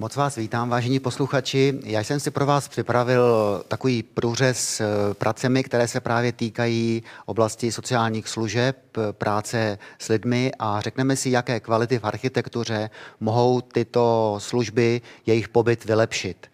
[0.00, 1.80] Moc vás vítám, vážení posluchači.
[1.84, 3.24] Já jsem si pro vás připravil
[3.68, 4.84] takový průřez eh,
[5.14, 8.76] pracemi, které se právě týkají oblasti sociálních služeb,
[9.12, 12.90] práce s lidmi a řekneme si, jaké kvality v architektuře
[13.20, 16.46] mohou tyto služby, jejich pobyt vylepšit.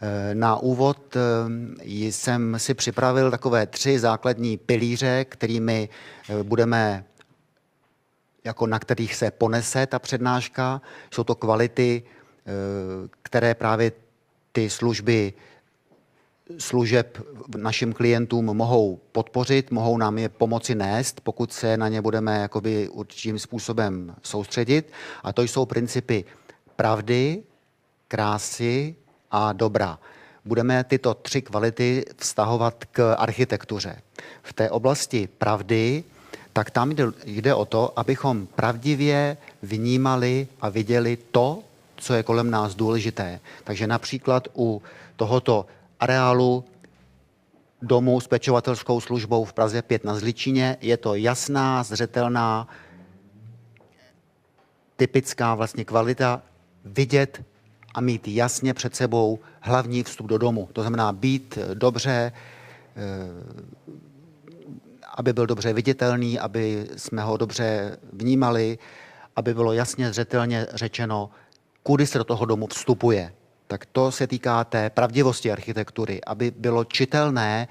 [0.00, 1.20] Eh, na úvod eh,
[1.84, 5.88] jsem si připravil takové tři základní pilíře, kterými
[6.42, 7.04] budeme
[8.44, 10.80] jako na kterých se ponese ta přednáška.
[11.10, 12.02] Jsou to kvality
[13.22, 13.92] které právě
[14.52, 15.32] ty služby
[16.58, 17.26] služeb
[17.56, 22.88] našim klientům mohou podpořit, mohou nám je pomoci nést, pokud se na ně budeme jakoby
[22.88, 24.92] určitým způsobem soustředit.
[25.22, 26.24] A to jsou principy
[26.76, 27.42] pravdy,
[28.08, 28.94] krásy
[29.30, 29.98] a dobra.
[30.44, 34.02] Budeme tyto tři kvality vztahovat k architektuře.
[34.42, 36.04] V té oblasti pravdy,
[36.52, 41.62] tak tam jde, jde o to, abychom pravdivě vnímali a viděli to,
[42.02, 43.40] co je kolem nás důležité.
[43.64, 44.82] Takže například u
[45.16, 45.66] tohoto
[46.00, 46.64] areálu
[47.82, 52.68] domu s pečovatelskou službou v Praze 5 na Zličině je to jasná, zřetelná,
[54.96, 56.42] typická vlastně kvalita
[56.84, 57.42] vidět
[57.94, 60.68] a mít jasně před sebou hlavní vstup do domu.
[60.72, 62.32] To znamená být dobře,
[62.96, 63.02] eh,
[65.14, 68.78] aby byl dobře viditelný, aby jsme ho dobře vnímali,
[69.36, 71.30] aby bylo jasně zřetelně řečeno,
[71.82, 73.32] kudy se do toho domu vstupuje.
[73.66, 77.68] Tak to se týká té pravdivosti architektury, aby bylo čitelné,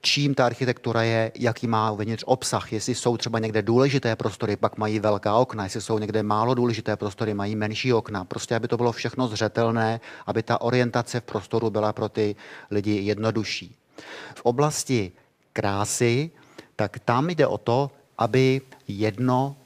[0.00, 2.72] čím ta architektura je, jaký má uvnitř obsah.
[2.72, 6.96] Jestli jsou třeba někde důležité prostory, pak mají velká okna, jestli jsou někde málo důležité
[6.96, 8.24] prostory, mají menší okna.
[8.24, 12.36] Prostě, aby to bylo všechno zřetelné, aby ta orientace v prostoru byla pro ty
[12.70, 13.76] lidi jednodušší.
[14.34, 15.12] V oblasti
[15.52, 16.30] krásy,
[16.76, 19.56] tak tam jde o to, aby jedno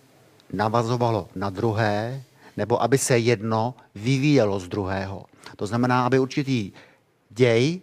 [0.52, 2.22] navazovalo na druhé,
[2.56, 5.24] nebo aby se jedno vyvíjelo z druhého.
[5.56, 6.72] To znamená, aby určitý
[7.30, 7.80] děj,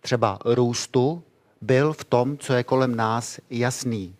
[0.00, 1.22] třeba růstu,
[1.60, 4.14] byl v tom, co je kolem nás jasný,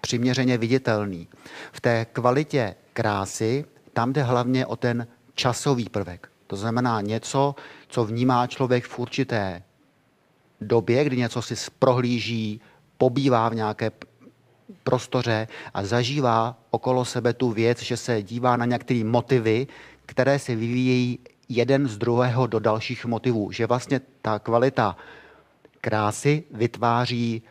[0.00, 1.28] přiměřeně viditelný.
[1.72, 6.28] V té kvalitě krásy, tam jde hlavně o ten časový prvek.
[6.46, 7.54] To znamená něco,
[7.88, 9.62] co vnímá člověk v určité
[10.60, 12.60] době, kdy něco si prohlíží,
[12.98, 13.90] pobývá v nějaké
[14.84, 19.66] prostoře a zažívá okolo sebe tu věc, že se dívá na některé motivy,
[20.06, 23.52] které se vyvíjejí jeden z druhého do dalších motivů.
[23.52, 24.96] Že vlastně ta kvalita
[25.80, 27.42] krásy vytváří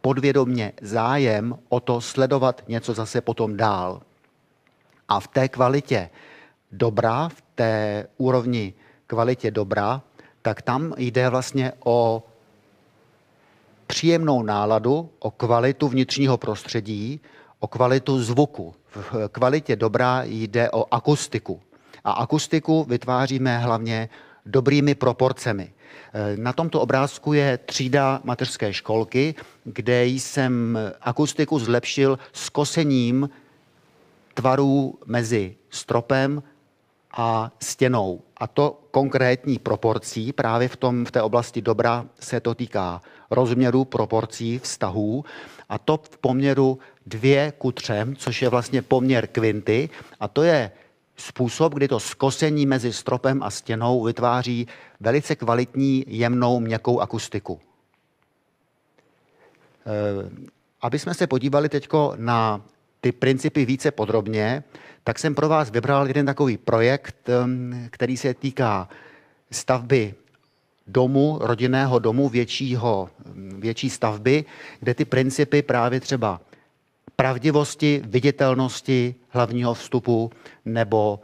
[0.00, 4.02] podvědomně zájem o to sledovat něco zase potom dál.
[5.08, 6.10] A v té kvalitě
[6.72, 8.74] dobra, v té úrovni
[9.06, 10.02] kvalitě dobra,
[10.42, 12.22] tak tam jde vlastně o
[13.90, 17.20] příjemnou náladu, o kvalitu vnitřního prostředí,
[17.58, 18.74] o kvalitu zvuku.
[18.90, 21.60] V kvalitě dobrá jde o akustiku.
[22.04, 24.08] A akustiku vytváříme hlavně
[24.46, 25.72] dobrými proporcemi.
[26.36, 29.34] Na tomto obrázku je třída mateřské školky,
[29.64, 33.30] kde jsem akustiku zlepšil skosením
[34.34, 36.42] tvarů mezi stropem
[37.12, 38.20] a stěnou.
[38.36, 43.00] A to konkrétní proporcí, právě v, tom, v té oblasti dobra se to týká
[43.30, 45.24] rozměru, proporcí, vztahů
[45.68, 50.70] a to v poměru dvě ku třem, což je vlastně poměr kvinty a to je
[51.16, 54.66] způsob, kdy to skosení mezi stropem a stěnou vytváří
[55.00, 57.60] velice kvalitní, jemnou, měkkou akustiku.
[59.86, 60.30] Eh,
[60.82, 62.62] aby jsme se podívali teď na
[63.00, 64.64] ty principy více podrobně,
[65.04, 67.30] tak jsem pro vás vybral jeden takový projekt,
[67.90, 68.88] který se týká
[69.50, 70.14] stavby
[70.86, 73.10] domu, rodinného domu, většího,
[73.58, 74.44] větší stavby,
[74.80, 76.40] kde ty principy právě třeba
[77.16, 80.30] pravdivosti, viditelnosti hlavního vstupu
[80.64, 81.20] nebo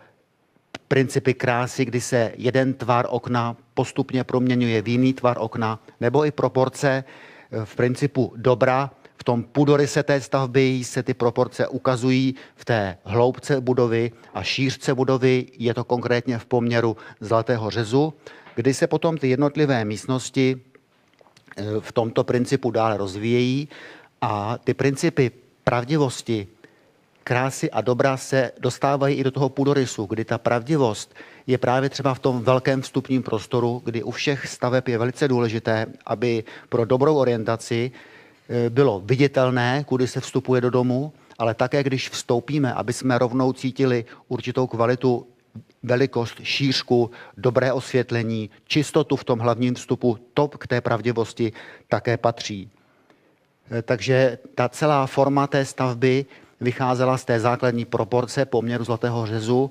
[0.89, 6.31] principy krásy, kdy se jeden tvar okna postupně proměňuje v jiný tvar okna, nebo i
[6.31, 7.05] proporce
[7.65, 13.61] v principu dobra, v tom půdoryse té stavby se ty proporce ukazují v té hloubce
[13.61, 18.15] budovy a šířce budovy, je to konkrétně v poměru zlatého řezu,
[18.55, 20.57] kdy se potom ty jednotlivé místnosti
[21.57, 23.69] eh, v tomto principu dále rozvíjejí
[24.21, 25.31] a ty principy
[25.65, 26.47] pravdivosti,
[27.25, 31.15] krásy a dobra se dostávají i do toho půdorysu, kdy ta pravdivost
[31.47, 35.87] je právě třeba v tom velkém vstupním prostoru, kdy u všech staveb je velice důležité,
[36.07, 37.91] aby pro dobrou orientaci
[38.69, 44.05] bylo viditelné, kudy se vstupuje do domu, ale také, když vstoupíme, aby jsme rovnou cítili
[44.29, 45.27] určitou kvalitu,
[45.83, 51.53] velikost, šířku, dobré osvětlení, čistotu v tom hlavním vstupu, to k té pravdivosti
[51.89, 52.71] také patří.
[53.71, 56.27] Eh, takže ta celá forma té stavby
[56.61, 59.71] vycházela z té základní proporce poměru zlatého řezu,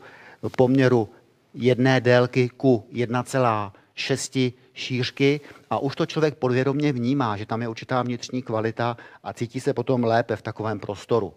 [0.57, 1.09] poměru
[1.53, 8.01] jedné délky ku 1,6 šířky a už to člověk podvědomě vnímá, že tam je určitá
[8.01, 11.33] vnitřní kvalita a cítí se potom lépe v takovém prostoru.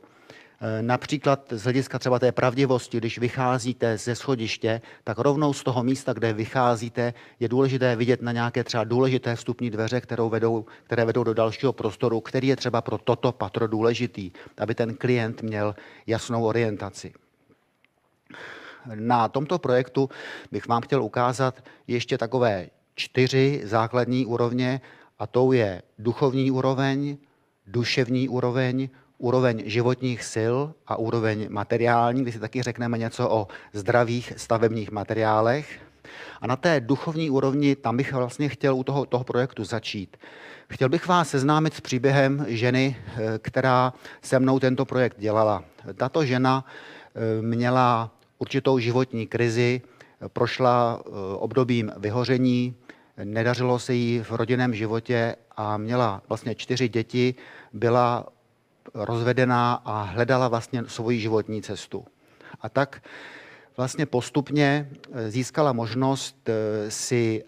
[0.61, 5.82] Eh, například z hlediska třeba té pravdivosti, když vycházíte ze schodiště, tak rovnou z toho
[5.82, 11.05] místa, kde vycházíte, je důležité vidět na nějaké třeba důležité vstupní dveře, kterou vedou, které
[11.05, 15.75] vedou do dalšího prostoru, který je třeba pro toto patro důležitý, aby ten klient měl
[16.06, 17.12] jasnou orientaci.
[18.94, 20.11] Na tomto projektu
[20.52, 22.67] bych vám chtěl ukázat ještě takové
[22.99, 24.81] čtyři základní úrovně,
[25.19, 27.17] a tou je duchovní úroveň,
[27.67, 30.56] duševní úroveň, úroveň životních sil
[30.87, 35.81] a úroveň materiální, kdy si taky řekneme něco o zdravých stavebních materiálech.
[36.41, 40.17] A na té duchovní úrovni, tam bych vlastně chtěl u toho, toho projektu začít.
[40.71, 43.93] Chtěl bych vás seznámit s příběhem ženy, eh, která
[44.23, 45.65] se mnou tento projekt dělala.
[45.95, 49.83] Tato žena eh, měla určitou životní krizi,
[50.29, 52.75] prošla eh, obdobím vyhoření,
[53.25, 57.35] nedařilo se jí v rodinném životě a měla vlastně čtyři děti,
[57.73, 58.26] byla
[58.94, 62.05] rozvedená a hledala vlastně svoji životní cestu.
[62.61, 63.03] A tak
[63.76, 67.44] vlastně postupně eh, získala možnost eh, si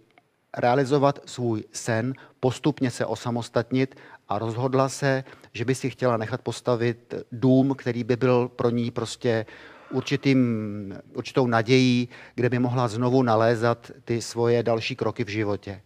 [0.57, 3.95] realizovat svůj sen, postupně se osamostatnit
[4.29, 8.91] a rozhodla se, že by si chtěla nechat postavit dům, který by byl pro ní
[8.91, 9.47] prostě
[9.91, 15.81] určitým, určitou nadějí, kde by mohla znovu nalézat ty svoje další kroky v životě.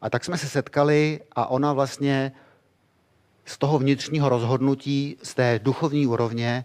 [0.00, 2.32] A tak jsme se setkali a ona vlastně
[3.44, 6.64] z toho vnitřního rozhodnutí, z té duchovní úrovně,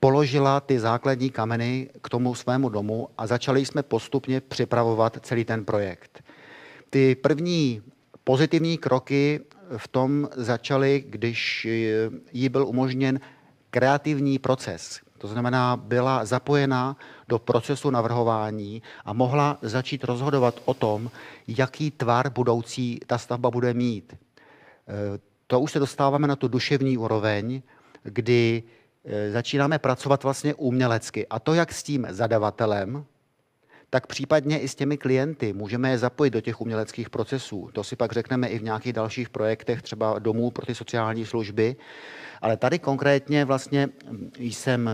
[0.00, 5.64] položila ty základní kameny k tomu svému domu a začali jsme postupně připravovat celý ten
[5.64, 6.24] projekt.
[6.90, 7.82] Ty první
[8.24, 9.40] pozitivní kroky
[9.76, 11.66] v tom začaly, když
[12.32, 13.20] jí byl umožněn
[13.70, 15.05] kreativní proces.
[15.18, 16.96] To znamená, byla zapojena
[17.28, 21.10] do procesu navrhování a mohla začít rozhodovat o tom,
[21.48, 24.14] jaký tvar budoucí ta stavba bude mít
[25.46, 27.62] to už se dostáváme na tu duševní úroveň,
[28.02, 28.62] kdy
[29.04, 31.26] e, začínáme pracovat vlastně umělecky.
[31.26, 33.04] A to jak s tím zadavatelem,
[33.96, 35.52] tak případně i s těmi klienty.
[35.52, 37.70] Můžeme je zapojit do těch uměleckých procesů.
[37.72, 41.76] To si pak řekneme i v nějakých dalších projektech, třeba domů pro ty sociální služby.
[42.42, 43.88] Ale tady konkrétně vlastně
[44.38, 44.90] jsem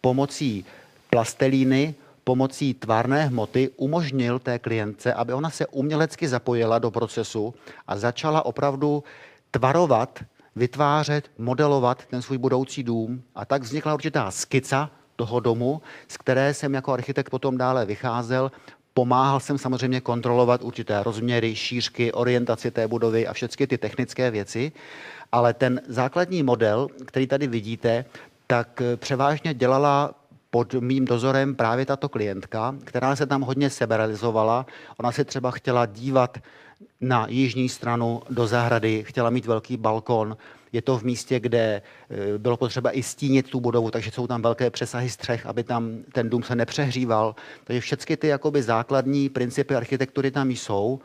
[0.00, 0.64] pomocí
[1.10, 1.94] plastelíny,
[2.24, 7.54] pomocí tvárné hmoty umožnil té klientce, aby ona se umělecky zapojila do procesu
[7.86, 9.04] a začala opravdu
[9.50, 10.24] tvarovat,
[10.56, 13.22] vytvářet, modelovat ten svůj budoucí dům.
[13.34, 18.48] A tak vznikla určitá skica toho domu, z které jsem jako architekt potom dále vycházel.
[18.94, 24.72] Pomáhal jsem samozřejmě kontrolovat určité rozměry, šířky, orientaci té budovy a všechny ty technické věci.
[25.32, 28.04] Ale ten základní model, který tady vidíte,
[28.46, 30.14] tak převážně dělala
[30.50, 34.66] pod mým dozorem právě tato klientka, která se tam hodně seberalizovala.
[34.96, 36.38] Ona se třeba chtěla dívat
[37.00, 40.36] na jižní stranu do zahrady, chtěla mít velký balkon.
[40.72, 44.42] Je to v místě, kde e, bylo potřeba i stínit tu budovu, takže jsou tam
[44.42, 47.34] velké přesahy střech, aby tam ten dům se nepřehříval.
[47.64, 51.00] Takže všechny ty jakoby základní principy architektury tam jsou.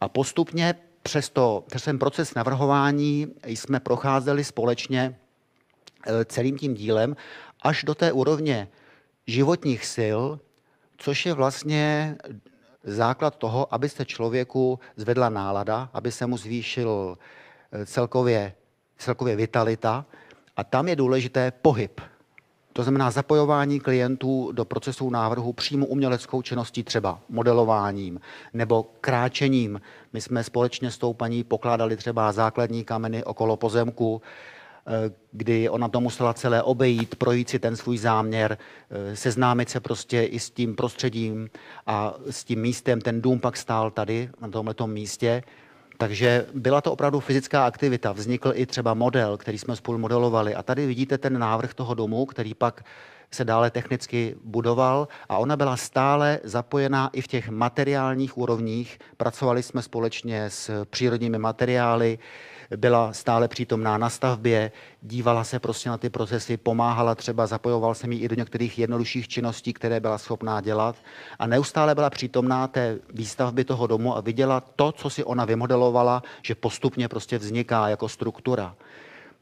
[0.00, 5.16] A postupně přes, to, přes ten proces navrhování jsme procházeli společně
[6.06, 7.16] e, celým tím dílem
[7.62, 8.68] až do té úrovně
[9.26, 10.20] životních sil,
[10.96, 12.16] což je vlastně
[12.84, 17.18] základ toho, aby se člověku zvedla nálada, aby se mu zvýšil
[17.72, 18.52] eh, celkově,
[18.98, 20.04] celkově vitalita.
[20.56, 22.00] A tam je důležité pohyb.
[22.72, 28.20] To znamená zapojování klientů do procesu návrhu přímo uměleckou činností, třeba modelováním
[28.54, 29.80] nebo kráčením.
[30.12, 34.22] My jsme společně s tou paní pokládali třeba základní kameny okolo pozemku,
[34.88, 38.58] Eh, kdy ona to musela celé obejít, projít si ten svůj záměr,
[38.90, 41.50] eh, seznámit se prostě i s tím prostředím
[41.86, 43.00] a s tím místem.
[43.00, 45.42] Ten dům pak stál tady, na tomto místě.
[46.00, 48.12] Takže byla to opravdu fyzická aktivita.
[48.12, 50.54] Vznikl i třeba model, který jsme spolu modelovali.
[50.54, 52.84] A tady vidíte ten návrh toho domu, který pak
[53.30, 58.98] se dále technicky budoval a ona byla stále zapojená i v těch materiálních úrovních.
[59.16, 62.18] Pracovali jsme společně s přírodními materiály,
[62.76, 64.72] byla stále přítomná na stavbě,
[65.02, 69.28] dívala se prostě na ty procesy, pomáhala třeba, zapojoval se mi i do některých jednodušších
[69.28, 70.96] činností, které byla schopná dělat
[71.38, 76.22] a neustále byla přítomná té výstavby toho domu a viděla to, co si ona vymodelovala,
[76.42, 78.74] že postupně prostě vzniká jako struktura.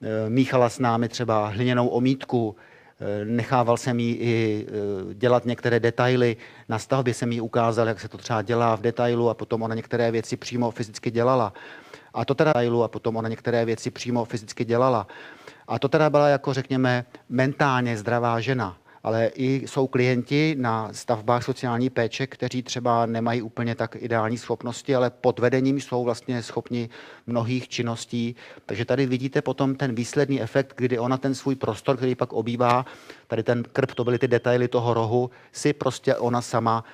[0.03, 2.57] E, míchala s námi třeba hliněnou omítku,
[3.01, 4.67] e, nechával jsem jí i
[5.11, 6.37] e, dělat některé detaily.
[6.69, 9.75] Na stavbě jsem jí ukázal, jak se to třeba dělá v detailu a potom ona
[9.75, 11.53] některé věci přímo fyzicky dělala.
[12.17, 15.07] A to teda detailu a potom ona některé věci přímo fyzicky dělala.
[15.69, 18.77] A to teda byla jako řekněme mentálně zdravá žena.
[19.07, 24.95] ale i jsou klienti na stavbách sociální péče, kteří třeba nemají úplně tak ideální schopnosti,
[24.95, 26.89] ale pod vedením jsou vlastně schopni
[27.27, 28.37] mnohých činností.
[28.67, 32.87] Takže tady vidíte potom ten výsledný efekt, kdy ona ten svůj prostor, který pak obývá,
[33.27, 36.85] tady ten krb, to byly ty detaily toho rohu, si prostě ona sama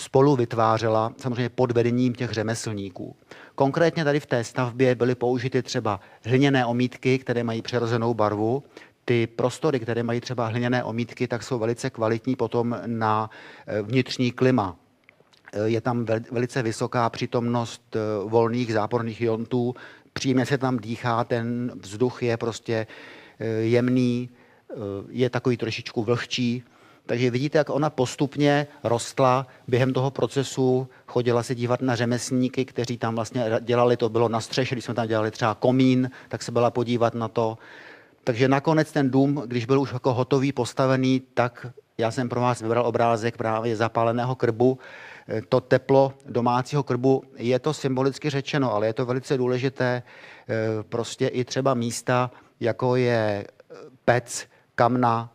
[0.00, 3.16] spolu vytvářela, samozřejmě pod vedením těch řemeslníků.
[3.54, 8.62] Konkrétně tady v té stavbě byly použity třeba hliněné omítky, které mají přirozenou barvu.
[9.04, 13.30] Ty prostory, které mají třeba hliněné omítky, tak jsou velice kvalitní potom na
[13.66, 14.76] eh, vnitřní klima.
[15.52, 19.74] Eh, je tam velice vysoká přítomnost eh, volných záporných iontů,
[20.12, 22.86] příjemně se tam dýchá, ten vzduch je prostě
[23.60, 24.28] jemný,
[25.08, 26.64] je takový trošičku vlhčí.
[27.08, 32.98] Takže vidíte, jak ona postupně rostla během toho procesu, chodila se dívat na řemeslníky, kteří
[32.98, 36.52] tam vlastně dělali, to bylo na střeše, když jsme tam dělali třeba komín, tak se
[36.52, 37.58] byla podívat na to.
[38.24, 41.66] Takže nakonec ten dům, když byl už jako hotový, postavený, tak
[41.98, 44.78] já jsem pro vás vybral obrázek právě zapáleného krbu.
[45.48, 50.02] To teplo domácího krbu je to symbolicky řečeno, ale je to velice důležité.
[50.88, 53.46] Prostě i třeba místa, jako je
[54.04, 55.32] pec, kamna,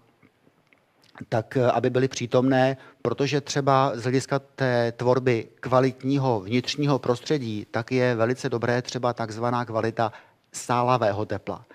[1.29, 7.91] tak eh, aby byly přítomné, protože třeba z hlediska té tvorby kvalitního vnitřního prostředí, tak
[7.91, 10.11] je velice dobré třeba takzvaná kvalita
[10.51, 11.65] sálavého tepla.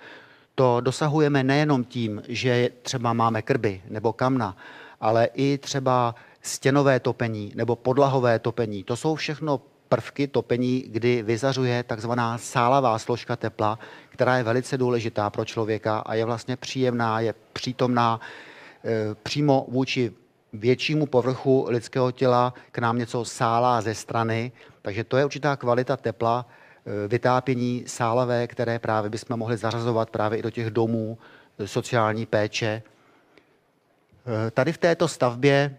[0.54, 4.56] To dosahujeme nejenom tím, že třeba máme krby nebo kamna,
[5.00, 8.84] ale i třeba stěnové topení nebo podlahové topení.
[8.84, 13.78] To jsou všechno prvky topení, kdy vyzařuje takzvaná sálavá složka tepla,
[14.08, 18.20] která je velice důležitá pro člověka a je vlastně příjemná, je přítomná
[19.22, 20.12] přímo vůči
[20.52, 25.96] většímu povrchu lidského těla k nám něco sálá ze strany, takže to je určitá kvalita
[25.96, 31.18] tepla, eh, vytápění sálavé, které právě bychom mohli zařazovat právě i do těch domů
[31.58, 32.82] eh, sociální péče.
[34.50, 35.78] Tady v této stavbě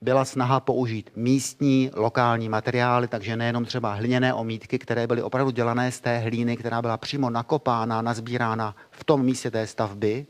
[0.00, 5.92] byla snaha použít místní, lokální materiály, takže nejenom třeba hliněné omítky, které byly opravdu dělané
[5.92, 10.26] z té hlíny, která byla přímo nakopána, nazbírána v tom místě té stavby,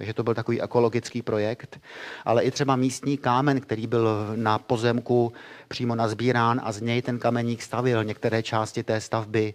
[0.00, 1.80] takže to byl takový ekologický projekt,
[2.24, 5.32] ale i třeba místní kámen, který byl na pozemku
[5.68, 9.54] přímo nazbírán a z něj ten kameník stavil některé části té stavby.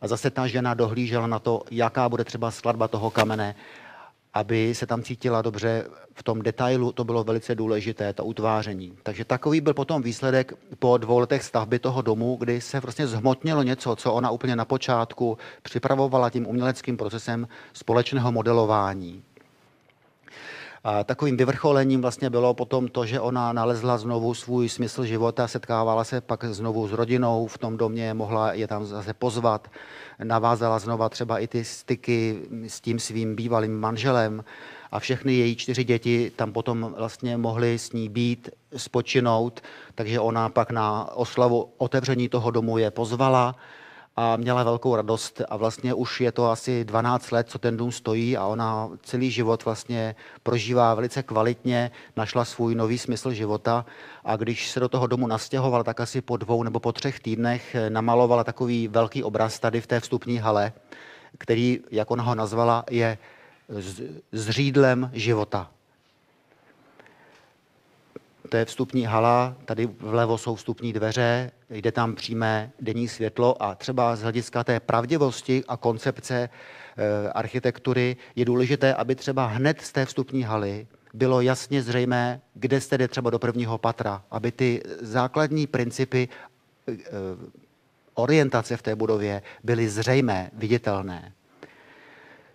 [0.00, 3.54] A zase ta žena dohlížela na to, jaká bude třeba skladba toho kamene,
[4.32, 5.84] aby se tam cítila dobře
[6.14, 8.98] v tom detailu, to bylo velice důležité, to utváření.
[9.02, 13.62] Takže takový byl potom výsledek po dvou letech stavby toho domu, kdy se vlastně zhmotnilo
[13.62, 19.22] něco, co ona úplně na počátku připravovala tím uměleckým procesem společného modelování.
[20.86, 26.04] A takovým vyvrcholením vlastně bylo potom to, že ona nalezla znovu svůj smysl života, setkávala
[26.04, 29.68] se pak znovu s rodinou v tom domě, mohla je tam zase pozvat,
[30.24, 34.44] navázala znova třeba i ty styky s tím svým bývalým manželem
[34.92, 39.60] a všechny její čtyři děti tam potom vlastně mohly s ní být, spočinout,
[39.94, 43.56] takže ona pak na oslavu otevření toho domu je pozvala
[44.16, 45.42] a měla velkou radost.
[45.48, 49.30] A vlastně už je to asi 12 let, co ten dům stojí a ona celý
[49.30, 53.86] život vlastně prožívá velice kvalitně, našla svůj nový smysl života.
[54.24, 57.76] A když se do toho domu nastěhovala, tak asi po dvou nebo po třech týdnech
[57.88, 60.72] namalovala takový velký obraz tady v té vstupní hale,
[61.38, 63.18] který, jak ona ho nazvala, je
[64.32, 65.73] zřídlem života
[68.48, 73.74] to je vstupní hala, tady vlevo jsou vstupní dveře, jde tam přímé denní světlo a
[73.74, 76.48] třeba z hlediska té pravdivosti a koncepce e,
[77.28, 82.98] architektury je důležité, aby třeba hned z té vstupní haly bylo jasně zřejmé, kde jste
[82.98, 86.28] jde třeba do prvního patra, aby ty základní principy
[86.88, 86.96] e,
[88.14, 91.32] orientace v té budově byly zřejmé, viditelné.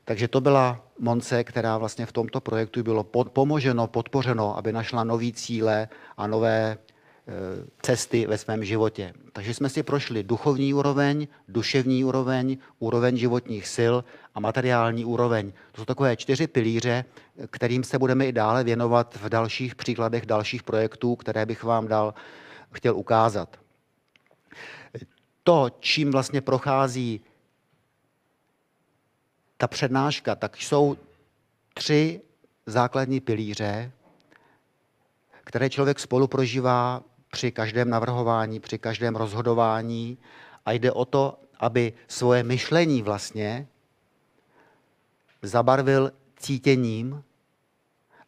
[0.09, 5.03] Takže to byla Monce, která vlastně v tomto projektu bylo pod, pomoženo, podpořeno, aby našla
[5.03, 5.87] nové cíle
[6.17, 6.77] a nové e,
[7.81, 9.13] cesty ve svém životě.
[9.33, 13.95] Takže jsme si prošli duchovní úroveň, duševní úroveň, úroveň životních sil
[14.35, 15.51] a materiální úroveň.
[15.71, 17.05] To jsou takové čtyři pilíře,
[17.51, 22.13] kterým se budeme i dále věnovat v dalších příkladech dalších projektů, které bych vám dal,
[22.71, 23.57] chtěl ukázat.
[25.43, 27.21] To, čím vlastně prochází
[29.59, 30.97] ta přednáška, tak jsou
[31.73, 32.21] tři
[32.65, 33.91] základní pilíře,
[35.43, 40.17] které člověk spolu prožívá při každém navrhování, při každém rozhodování
[40.65, 43.67] a jde o to, aby svoje myšlení vlastně
[45.41, 47.23] zabarvil cítěním,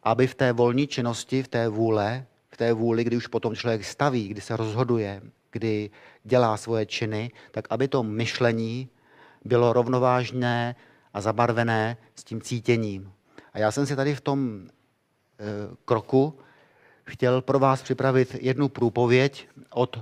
[0.02, 3.84] aby v té volní činnosti, v té vůle, v té vůli, kdy už potom člověk
[3.84, 5.90] staví, kdy se rozhoduje, kdy
[6.24, 8.88] dělá svoje činy, tak aby to myšlení
[9.44, 10.76] bylo rovnovážné
[11.14, 13.12] a zabarvené s tím cítěním.
[13.52, 14.68] A já jsem si tady v tom
[15.84, 16.38] kroku
[17.04, 19.98] chtěl pro vás připravit jednu průpověď od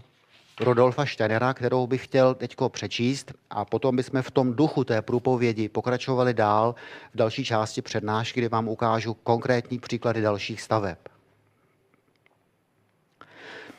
[0.60, 5.68] Rodolfa Steinera, kterou bych chtěl teď přečíst a potom bychom v tom duchu té průpovědi
[5.68, 6.74] pokračovali dál
[7.14, 10.98] v další části přednášky, kdy vám ukážu konkrétní příklady dalších staveb.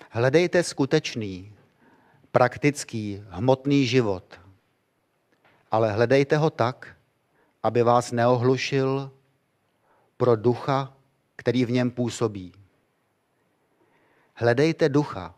[0.10, 1.54] Hledejte skutečný,
[2.32, 4.40] praktický, hmotný život,
[5.72, 6.96] ale hledejte ho tak,
[7.64, 9.12] aby vás neohlušil
[10.18, 10.94] pro ducha,
[11.36, 12.54] který v něm působí.
[14.36, 15.36] Hledejte ducha,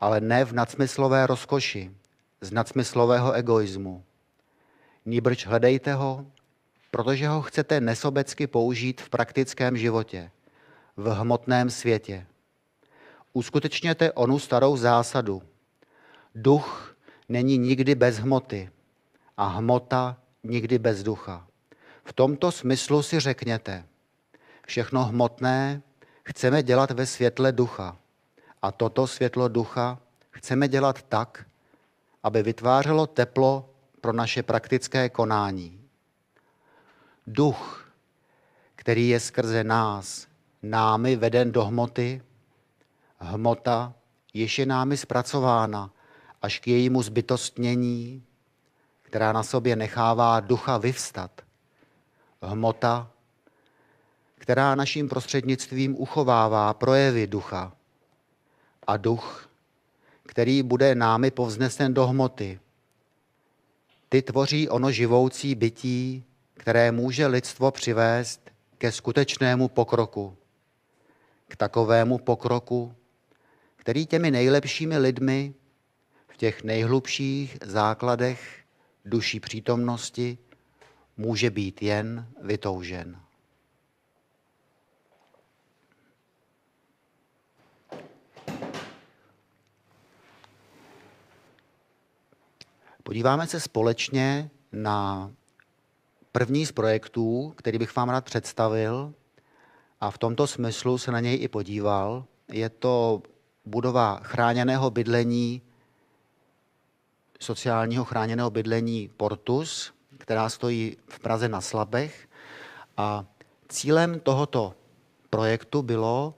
[0.00, 1.90] ale ne v nadsmyslové rozkoši,
[2.40, 4.04] z nadsmyslového egoismu.
[5.04, 6.26] Nýbrž hledejte ho,
[6.90, 10.30] protože ho chcete nesobecky použít v praktickém životě,
[10.96, 12.26] v hmotném světě.
[13.32, 15.42] Uskutečněte onu starou zásadu.
[16.34, 16.96] Duch
[17.28, 18.70] není nikdy bez hmoty
[19.36, 21.46] a hmota nikdy bez ducha.
[22.04, 23.84] V tomto smyslu si řekněte,
[24.66, 25.82] všechno hmotné
[26.22, 27.96] chceme dělat ve světle ducha.
[28.62, 29.98] A toto světlo ducha
[30.30, 31.46] chceme dělat tak,
[32.22, 33.70] aby vytvářelo teplo
[34.00, 35.80] pro naše praktické konání.
[37.26, 37.92] Duch,
[38.76, 40.26] který je skrze nás,
[40.62, 42.22] námi veden do hmoty,
[43.18, 43.94] hmota
[44.34, 45.90] jež je námi zpracována
[46.42, 48.22] až k jejímu zbytostnění,
[49.12, 51.30] která na sobě nechává ducha vyvstat.
[52.42, 53.10] Hmota,
[54.34, 57.72] která naším prostřednictvím uchovává projevy ducha.
[58.86, 59.48] A duch,
[60.26, 62.60] který bude námi povznesen do hmoty.
[64.08, 70.36] Ty tvoří ono živoucí bytí, které může lidstvo přivést ke skutečnému pokroku.
[71.48, 72.94] K takovému pokroku,
[73.76, 75.54] který těmi nejlepšími lidmi
[76.28, 78.61] v těch nejhlubších základech
[79.04, 80.38] duší přítomnosti
[81.16, 83.20] může být jen vytoužen.
[93.02, 95.30] Podíváme se společně na
[96.32, 99.14] první z projektů, který bych vám rád představil
[100.00, 102.24] a v tomto smyslu se na něj i podíval.
[102.52, 103.22] Je to
[103.64, 105.62] budova chráněného bydlení,
[107.42, 112.28] sociálního chráněného bydlení Portus, která stojí v Praze na Slabech.
[112.96, 113.24] A
[113.68, 114.74] cílem tohoto
[115.30, 116.34] projektu bylo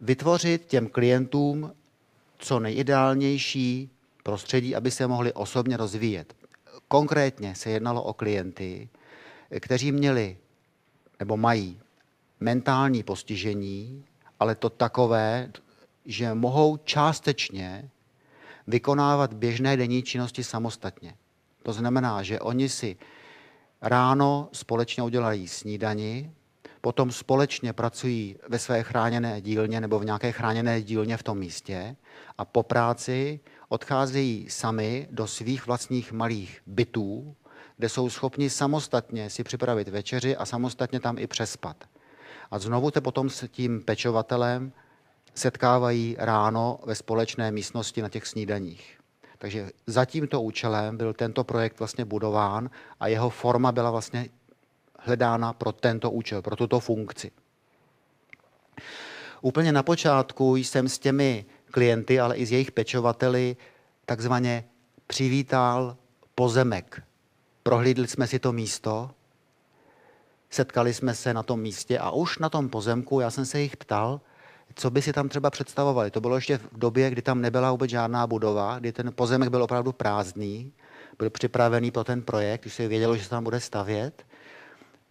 [0.00, 1.72] vytvořit těm klientům
[2.38, 3.90] co nejideálnější
[4.22, 6.34] prostředí, aby se mohli osobně rozvíjet.
[6.88, 8.88] Konkrétně se jednalo o klienty,
[9.60, 10.36] kteří měli
[11.18, 11.80] nebo mají
[12.40, 14.04] mentální postižení,
[14.40, 15.52] ale to takové,
[16.04, 17.90] že mohou částečně
[18.66, 21.14] vykonávat běžné denní činnosti samostatně.
[21.62, 22.96] To znamená, že oni si
[23.82, 26.32] ráno společně udělají snídani,
[26.80, 31.96] potom společně pracují ve své chráněné dílně nebo v nějaké chráněné dílně v tom místě
[32.38, 37.36] a po práci odcházejí sami do svých vlastních malých bytů,
[37.76, 41.84] kde jsou schopni samostatně si připravit večeři a samostatně tam i přespat.
[42.50, 44.72] A znovu te potom s tím pečovatelem
[45.34, 48.98] setkávají ráno ve společné místnosti na těch snídaních.
[49.38, 54.28] Takže za tímto účelem byl tento projekt vlastně budován a jeho forma byla vlastně
[54.98, 57.30] hledána pro tento účel, pro tuto funkci.
[59.40, 63.56] Úplně na počátku jsem s těmi klienty, ale i s jejich pečovateli
[64.06, 64.64] takzvaně
[65.06, 65.96] přivítal
[66.34, 67.02] pozemek.
[67.62, 69.10] Prohlídli jsme si to místo,
[70.50, 73.76] setkali jsme se na tom místě a už na tom pozemku, já jsem se jich
[73.76, 74.20] ptal,
[74.74, 76.10] co by si tam třeba představovali.
[76.10, 79.62] To bylo ještě v době, kdy tam nebyla vůbec žádná budova, kdy ten pozemek byl
[79.62, 80.72] opravdu prázdný,
[81.18, 84.26] byl připravený pro ten projekt, když se vědělo, že se tam bude stavět.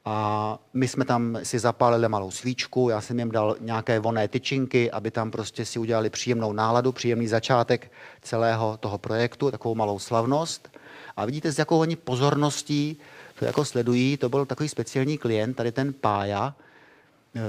[0.06, 4.92] A my jsme tam si zapálili malou svíčku, já jsem jim dal nějaké voné tyčinky,
[4.92, 7.92] aby tam prostě si udělali příjemnou náladu, příjemný začátek
[8.22, 10.70] celého toho projektu, takovou malou slavnost.
[11.18, 12.98] A vidíte, s jakou oni pozorností
[13.40, 14.18] to jako sledují.
[14.18, 16.56] To byl takový speciální klient, tady ten Pája,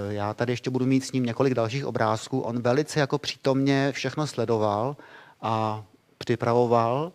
[0.09, 2.40] já tady ještě budu mít s ním několik dalších obrázků.
[2.40, 4.97] On velice jako přítomně všechno sledoval
[5.43, 5.85] a
[6.19, 7.12] připravoval.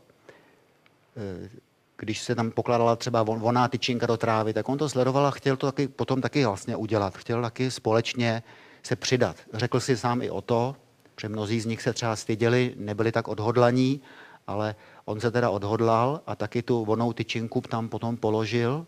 [1.17, 1.49] Eh,
[1.97, 5.57] když se tam pokládala třeba voná tyčinka do trávy, tak on to sledoval a chtěl
[5.57, 7.17] to taky, potom taky vlastně udělat.
[7.17, 8.43] Chtěl taky společně
[8.83, 9.35] se přidat.
[9.53, 10.75] Řekl si sám i o to,
[11.21, 14.01] že mnozí z nich se třeba styděli, nebyli tak odhodlaní,
[14.47, 14.75] ale
[15.05, 18.85] on se teda odhodlal a taky tu vonou tyčinku tam potom položil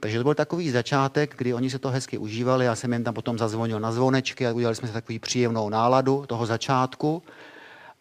[0.00, 2.64] takže to byl takový začátek, kdy oni se to hezky užívali.
[2.64, 6.24] Já jsem jim tam potom zazvonil na zvonečky a udělali jsme si takový příjemnou náladu
[6.26, 7.22] toho začátku.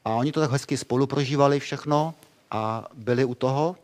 [0.06, 2.14] A oni to tak hezky spolu prožívali všechno
[2.52, 3.76] a byli u toho.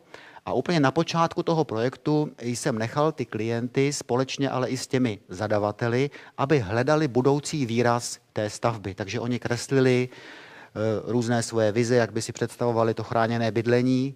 [0.46, 5.18] A úplně na počátku toho projektu jsem nechal ty klienty společně ale i s těmi
[5.28, 8.94] zadavateli, aby hledali budoucí výraz té stavby.
[8.94, 14.14] Takže oni kreslili eh, různé svoje vize, jak by si představovali to chráněné bydlení.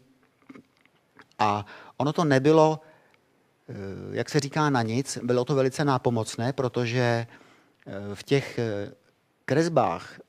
[1.38, 2.80] A ono to nebylo,
[4.12, 7.26] jak se říká, na nic, bylo to velice nápomocné, protože
[7.86, 8.60] eh, v těch
[9.44, 10.20] kresbách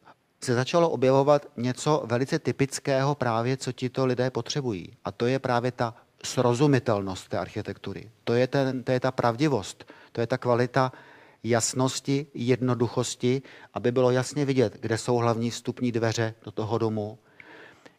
[0.44, 4.94] se začalo objevovat něco velice typického právě, co tito lidé potřebují.
[5.06, 8.12] A to je právě ta srozumitelnost té architektury.
[8.24, 10.92] To je, ten, to je ta pravdivost, to je ta kvalita
[11.44, 13.42] jasnosti, jednoduchosti,
[13.74, 17.20] aby bylo jasně vidět, kde jsou hlavní vstupní dveře do toho domu,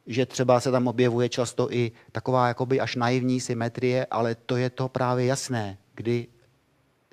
[0.07, 4.71] že třeba se tam objevuje často i taková jakoby až naivní symetrie, ale to je
[4.71, 6.27] to právě jasné, kdy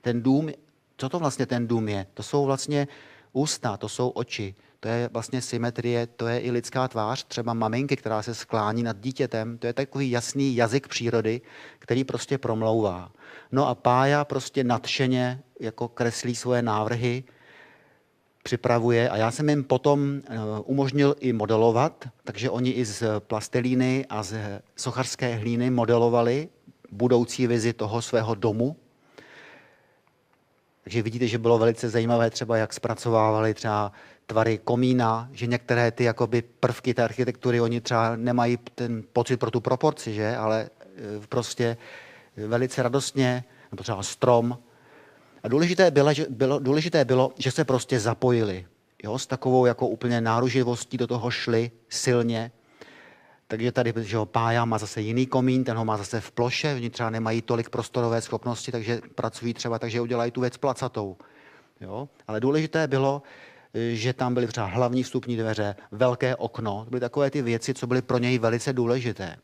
[0.02, 0.50] ten dům,
[0.98, 2.06] co to vlastně ten dům je?
[2.14, 2.88] To jsou vlastně
[3.34, 7.96] ústa, to jsou oči, to je vlastně symetrie, to je i lidská tvář, třeba maminky,
[7.96, 11.42] která se sklání nad dítětem, to je takový jasný jazyk přírody,
[11.80, 13.12] který prostě promlouvá.
[13.52, 17.24] No a Pája prostě nadšeně jako kreslí svoje návrhy,
[18.44, 24.06] připravuje a já jsem jim potom eh, umožnil i modelovat, takže oni i z plastelíny
[24.10, 26.50] a z sochařské hlíny modelovali
[26.92, 28.76] budoucí vizi toho svého domu,
[30.90, 33.92] takže vidíte, že bylo velice zajímavé třeba, jak zpracovávali třeba
[34.26, 39.52] tvary komína, že některé ty jakoby prvky té architektury, oni třeba nemají ten pocit pro
[39.52, 40.36] tu proporci, že?
[40.36, 41.78] ale e, prostě
[42.38, 44.58] velice radostně, nebo třeba strom.
[45.44, 48.66] A důležité bylo, že, bylo, důležité bylo, že se prostě zapojili.
[49.04, 49.18] Jo?
[49.18, 52.52] S takovou jako úplně náruživostí do toho šli silně.
[53.48, 56.76] Takže tady, že ho Pája má zase jiný komín, ten ho má zase v ploše,
[56.76, 61.18] oni třeba nemají tolik prostorové schopnosti, takže pracují třeba, takže udělají tu věc placatou.
[61.82, 62.10] Jo?
[62.28, 63.22] Ale důležité bylo,
[63.74, 67.88] že tam byly třeba hlavní vstupní dveře, velké okno, to byly takové ty věci, co
[67.88, 69.36] byly pro něj velice důležité.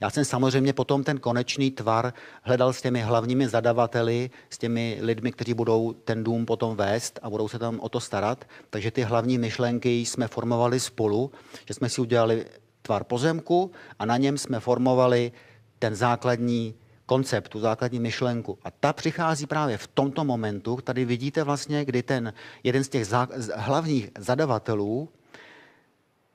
[0.00, 5.32] Já jsem samozřejmě potom ten konečný tvar hledal s těmi hlavními zadavateli, s těmi lidmi,
[5.32, 8.44] kteří budou ten dům potom vést a budou se tam o to starat.
[8.70, 11.30] Takže ty hlavní myšlenky jsme formovali spolu,
[11.64, 12.46] že jsme si udělali
[12.82, 15.32] tvar pozemku a na něm jsme formovali
[15.78, 16.74] ten základní
[17.06, 18.58] koncept, tu základní myšlenku.
[18.62, 23.06] A ta přichází právě v tomto momentu, tady vidíte vlastně, kdy ten jeden z těch
[23.06, 25.08] zá, hlavních zadavatelů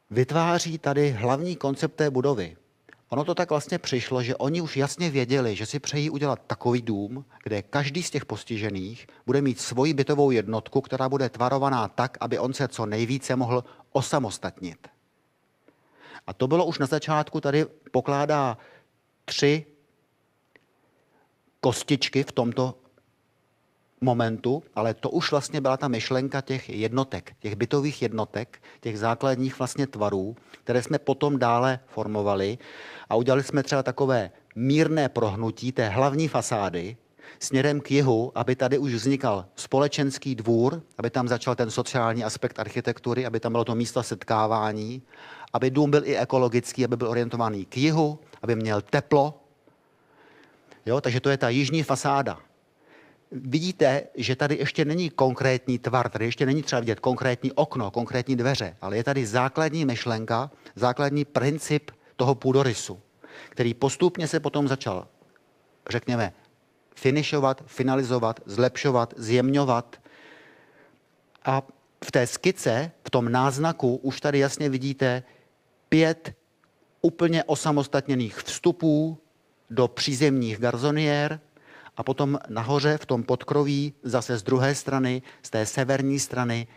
[0.09, 2.57] vytváří tady hlavní koncept té budovy.
[3.11, 6.81] Ono to tak vlastně přišlo, že oni už jasně věděli, že si přejí udělat takový
[6.81, 12.17] dům, kde každý z těch postižených bude mít svoji bytovou jednotku, která bude tvarovaná tak,
[12.19, 14.87] aby on se co nejvíce mohl osamostatnit.
[16.27, 18.57] A to bylo už na začátku, tady pokládá
[19.25, 19.65] tři
[21.59, 22.80] kostičky v tomto
[24.01, 29.59] momentu, ale to už vlastně byla ta myšlenka těch jednotek, těch bytových jednotek, těch základních
[29.59, 32.57] vlastně tvarů, které jsme potom dále formovali
[33.09, 36.97] a udělali jsme třeba takové mírné prohnutí té hlavní fasády
[37.39, 42.59] směrem k jihu, aby tady už vznikal společenský dvůr, aby tam začal ten sociální aspekt
[42.59, 45.01] architektury, aby tam bylo to místo setkávání,
[45.53, 49.41] aby dům byl i ekologický, aby byl orientovaný k jihu, aby měl teplo,
[50.85, 51.01] Jo?
[51.01, 52.39] Takže to je ta jižní fasáda.
[53.31, 58.35] Vidíte, že tady ještě není konkrétní tvar, tady ještě není třeba vidět konkrétní okno, konkrétní
[58.35, 62.99] dveře, ale je tady základní myšlenka, základní princip toho půdorysu,
[63.49, 65.07] který postupně se potom začal,
[65.89, 66.33] řekněme,
[66.95, 70.01] finišovat, finalizovat, zlepšovat, zjemňovat.
[71.45, 71.63] A
[72.05, 75.23] v té skice, v tom náznaku, už tady jasně vidíte
[75.89, 76.33] pět
[77.01, 79.17] úplně osamostatněných vstupů,
[79.69, 81.39] do přízemních garzoniér
[81.97, 86.67] a potom nahoře v tom podkroví zase z druhé strany, z té severní strany,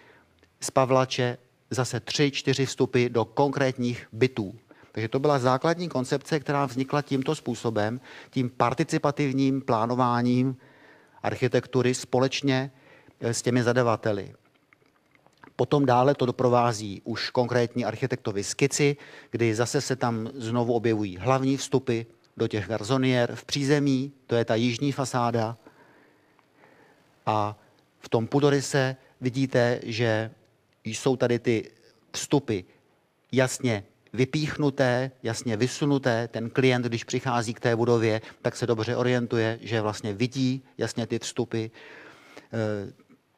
[0.60, 1.38] z Pavlače
[1.70, 4.54] zase tři, čtyři vstupy do konkrétních bytů.
[4.92, 8.00] Takže to byla základní koncepce, která vznikla tímto způsobem,
[8.30, 10.56] tím participativním plánováním
[11.22, 12.70] architektury společně
[13.20, 14.34] eh, s těmi zadavateli.
[15.56, 18.96] Potom dále to doprovází už konkrétní architektovy skici,
[19.30, 22.00] kdy zase se tam znovu objevují hlavní vstupy,
[22.36, 25.56] do těch garzonier v přízemí, to je ta jižní fasáda.
[27.26, 27.58] A
[28.00, 30.30] v tom pudorise vidíte, že
[30.84, 31.70] jsou tady ty
[32.12, 32.60] vstupy
[33.32, 36.28] jasně vypíchnuté, jasně vysunuté.
[36.28, 41.06] Ten klient, když přichází k té budově, tak se dobře orientuje, že vlastně vidí jasně
[41.06, 41.64] ty vstupy.
[41.64, 41.70] E,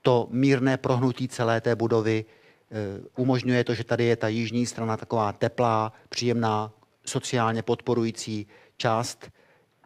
[0.02, 4.96] to mírné prohnutí celé té budovy e, umožňuje to, že tady je ta jižní strana
[4.96, 6.72] taková teplá, příjemná,
[7.06, 9.30] sociálně podporující část,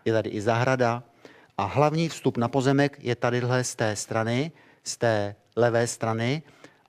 [0.04, 1.02] je tady i zahrada
[1.58, 4.52] a hlavní vstup na pozemek je tadyhle z té strany,
[4.84, 6.42] z té levé strany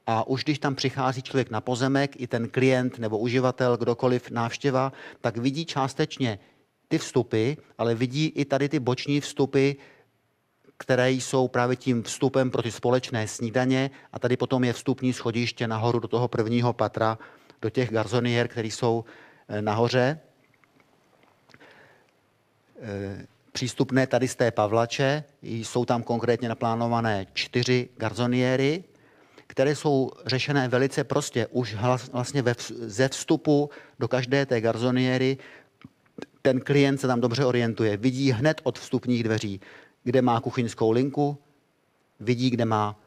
[0.08, 4.92] a už když tam přichází člověk na pozemek, i ten klient nebo uživatel, kdokoliv návštěva,
[5.22, 6.40] tak vidí částečně
[6.88, 9.72] ty vstupy, ale vidí i tady ty boční vstupy,
[10.78, 15.68] které jsou právě tím vstupem pro ty společné snídaně a tady potom je vstupní schodiště
[15.68, 17.18] nahoru do toho prvního patra,
[17.62, 19.06] do těch garzonier, které jsou
[19.48, 20.20] eh, nahoře.
[22.82, 28.84] Eh, přístupné tady z té Pavlače, jsou tam konkrétně naplánované čtyři garzoniéry,
[29.48, 31.48] které jsou řešené velice prostě.
[31.48, 31.76] Už
[32.12, 35.38] vlastně ve, ze vstupu do každé té garzoniéry
[36.42, 37.98] ten klient se tam dobře orientuje.
[37.98, 39.62] Vidí hned od vstupních dveří,
[40.04, 41.38] kde má kuchyňskou linku,
[42.20, 43.00] vidí, kde má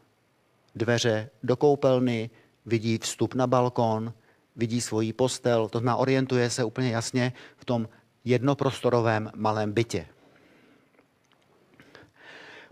[0.74, 2.30] dveře do koupelny,
[2.66, 4.12] vidí vstup na balkon,
[4.56, 7.88] vidí svoji postel, to znamená orientuje se úplně jasně v tom
[8.24, 10.06] jednoprostorovém malém bytě.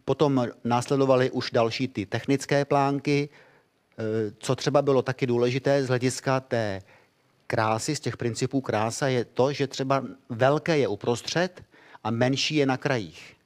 [0.05, 3.29] Potom následovaly už další ty technické plánky,
[3.99, 6.83] Eh, co třeba bylo taky důležité z hlediska té
[7.47, 11.65] krásy, z těch principů krása, je to, že třeba velké je uprostřed
[12.05, 13.37] a menší je na krajích.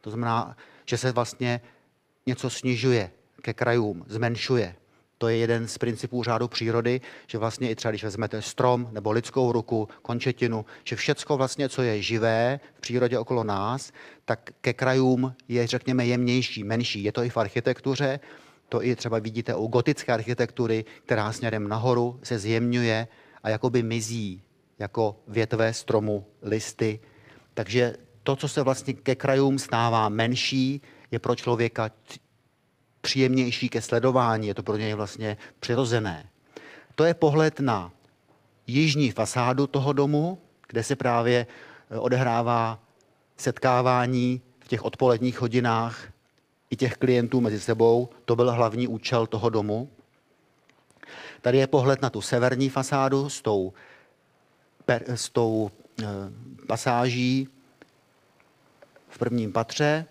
[0.00, 1.60] To znamená, že se vlastně
[2.26, 3.10] něco snižuje
[3.42, 4.76] ke krajům, zmenšuje.
[5.20, 9.12] To je jeden z principů řádu přírody, že vlastně i třeba, když vezmete strom nebo
[9.12, 13.92] lidskou ruku, končetinu, že všecko vlastně, co je živé v přírodě okolo nás,
[14.24, 17.04] tak ke krajům je, řekněme, jemnější, menší.
[17.04, 18.20] Je to i v architektuře,
[18.68, 23.08] to i třeba vidíte u gotické architektury, která směrem nahoru se zjemňuje
[23.42, 24.42] a jakoby mizí
[24.78, 27.00] jako větve stromu, listy.
[27.54, 31.90] Takže to, co se vlastně ke krajům stává menší, je pro člověka
[33.00, 36.28] příjemnější ke sledování, je to pro něj vlastně přirozené.
[36.94, 37.92] To je pohled na
[38.66, 41.46] jižní fasádu toho domu, kde se právě
[41.90, 42.78] eh, odehrává
[43.36, 46.12] setkávání v těch odpoledních hodinách
[46.70, 48.08] i těch klientů mezi sebou.
[48.24, 49.90] To byl hlavní účel toho domu.
[51.40, 53.72] Tady je pohled na tu severní fasádu s tou,
[55.06, 55.70] s tou
[56.02, 56.04] e,
[56.66, 57.48] pasáží
[59.08, 60.06] v prvním patře.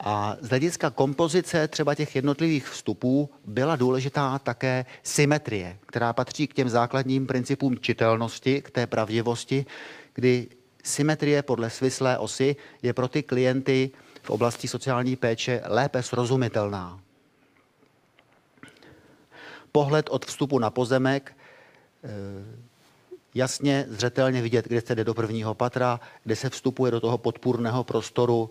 [0.00, 6.54] A z hlediska kompozice třeba těch jednotlivých vstupů byla důležitá také symetrie, která patří k
[6.54, 9.66] těm základním principům čitelnosti, k té pravdivosti,
[10.14, 10.46] kdy
[10.84, 13.90] symetrie podle svislé osy je pro ty klienty
[14.22, 17.00] v oblasti sociální péče lépe srozumitelná.
[19.72, 21.36] Pohled od vstupu na pozemek,
[22.04, 22.08] eh,
[23.34, 27.84] jasně, zřetelně vidět, kde se jde do prvního patra, kde se vstupuje do toho podpůrného
[27.84, 28.50] prostoru,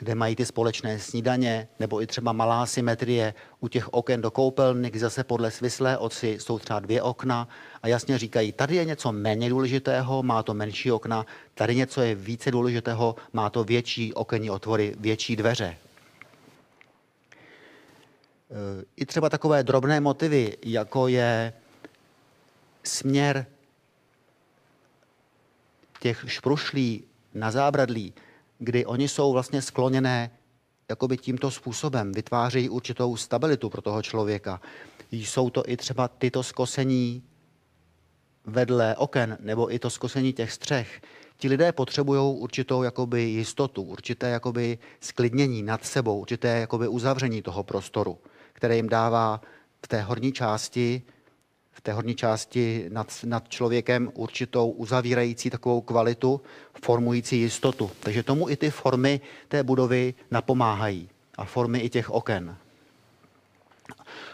[0.00, 4.90] kde mají ty společné snídaně, nebo i třeba malá symetrie u těch oken do koupelny,
[4.90, 7.48] kde zase podle svislé oci jsou třeba dvě okna
[7.82, 12.14] a jasně říkají, tady je něco méně důležitého, má to menší okna, tady něco je
[12.14, 15.76] více důležitého, má to větší okenní otvory, větší dveře.
[18.96, 21.52] I třeba takové drobné motivy, jako je
[22.84, 23.46] směr
[26.00, 28.14] těch šprušlí na zábradlí,
[28.60, 30.30] kdy oni jsou vlastně skloněné
[30.88, 34.60] jakoby tímto způsobem, vytvářejí určitou stabilitu pro toho člověka.
[35.10, 37.22] Jsou to i třeba tyto skosení
[38.44, 41.00] vedle oken nebo i to skosení těch střech.
[41.36, 47.62] Ti lidé potřebují určitou jakoby jistotu, určité jakoby sklidnění nad sebou, určité jakoby uzavření toho
[47.62, 48.18] prostoru,
[48.52, 49.40] které jim dává
[49.84, 51.02] v té horní části
[51.82, 56.40] té horní části nad, nad člověkem určitou uzavírající takovou kvalitu,
[56.82, 57.90] formující jistotu.
[58.00, 62.56] Takže tomu i ty formy té budovy napomáhají a formy i těch oken.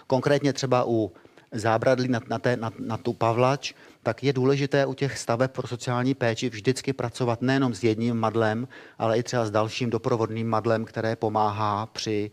[0.07, 1.13] Konkrétně třeba u
[1.53, 5.69] zábradlí na, na, té, na, na tu pavlač, tak je důležité u těch staveb pro
[5.69, 10.85] sociální péči vždycky pracovat nejenom s jedním madlem, ale i třeba s dalším doprovodným madlem,
[10.85, 12.31] které pomáhá při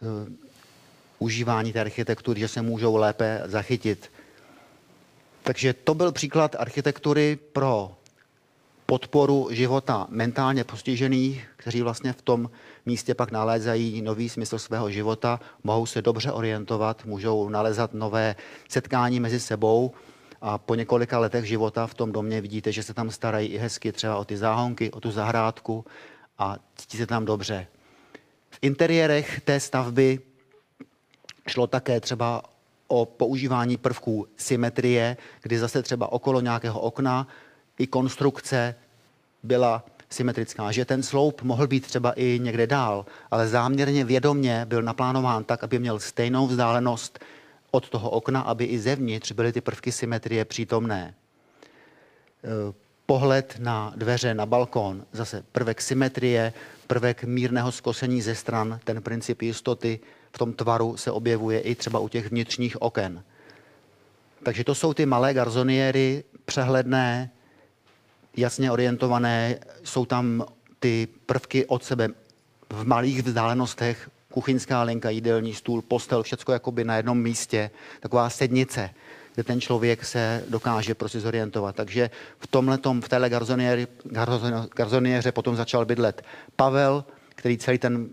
[0.00, 0.32] uh,
[1.18, 4.10] užívání té architektury, že se můžou lépe zachytit
[5.48, 7.96] takže to byl příklad architektury pro
[8.86, 12.50] podporu života mentálně postižených, kteří vlastně v tom
[12.86, 18.36] místě pak nalézají nový smysl svého života, mohou se dobře orientovat, můžou nalezat nové
[18.68, 19.92] setkání mezi sebou
[20.40, 23.92] a po několika letech života v tom domě vidíte, že se tam starají i hezky
[23.92, 25.84] třeba o ty záhonky, o tu zahrádku
[26.38, 27.66] a cítí se tam dobře.
[28.50, 30.20] V interiérech té stavby
[31.46, 32.42] šlo také třeba
[32.88, 37.28] o používání prvků symetrie, kdy zase třeba okolo nějakého okna
[37.78, 38.74] i konstrukce
[39.42, 44.82] byla symetrická, že ten sloup mohl být třeba i někde dál, ale záměrně vědomně byl
[44.82, 47.18] naplánován tak, aby měl stejnou vzdálenost
[47.70, 51.14] od toho okna, aby i zevnitř byly ty prvky symetrie přítomné.
[52.44, 52.72] E,
[53.06, 56.52] pohled na dveře, na balkón, zase prvek symetrie,
[56.86, 60.00] prvek mírného skosení ze stran, ten princip jistoty,
[60.32, 63.22] v tom tvaru se objevuje i třeba u těch vnitřních oken.
[64.42, 67.30] Takže to jsou ty malé garzoniéry, přehledné,
[68.36, 70.44] jasně orientované, jsou tam
[70.80, 72.08] ty prvky od sebe
[72.70, 78.90] v malých vzdálenostech, kuchyňská linka, jídelní stůl, postel, všechno jakoby na jednom místě, taková sednice,
[79.34, 81.76] kde ten člověk se dokáže prostě zorientovat.
[81.76, 83.30] Takže v tomhle v téhle
[84.74, 86.22] garzoniéře potom začal bydlet
[86.56, 88.08] Pavel, který celý ten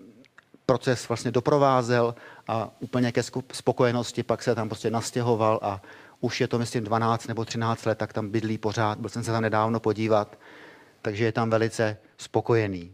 [0.66, 2.16] proces vlastně doprovázel
[2.48, 3.22] a úplně ke
[3.54, 5.82] spokojenosti pak se tam prostě nastěhoval a
[6.20, 9.00] už je to, myslím, 12 nebo 13 let, tak tam bydlí pořád.
[9.00, 10.38] Byl jsem se tam nedávno podívat,
[11.02, 12.94] takže je tam velice spokojený.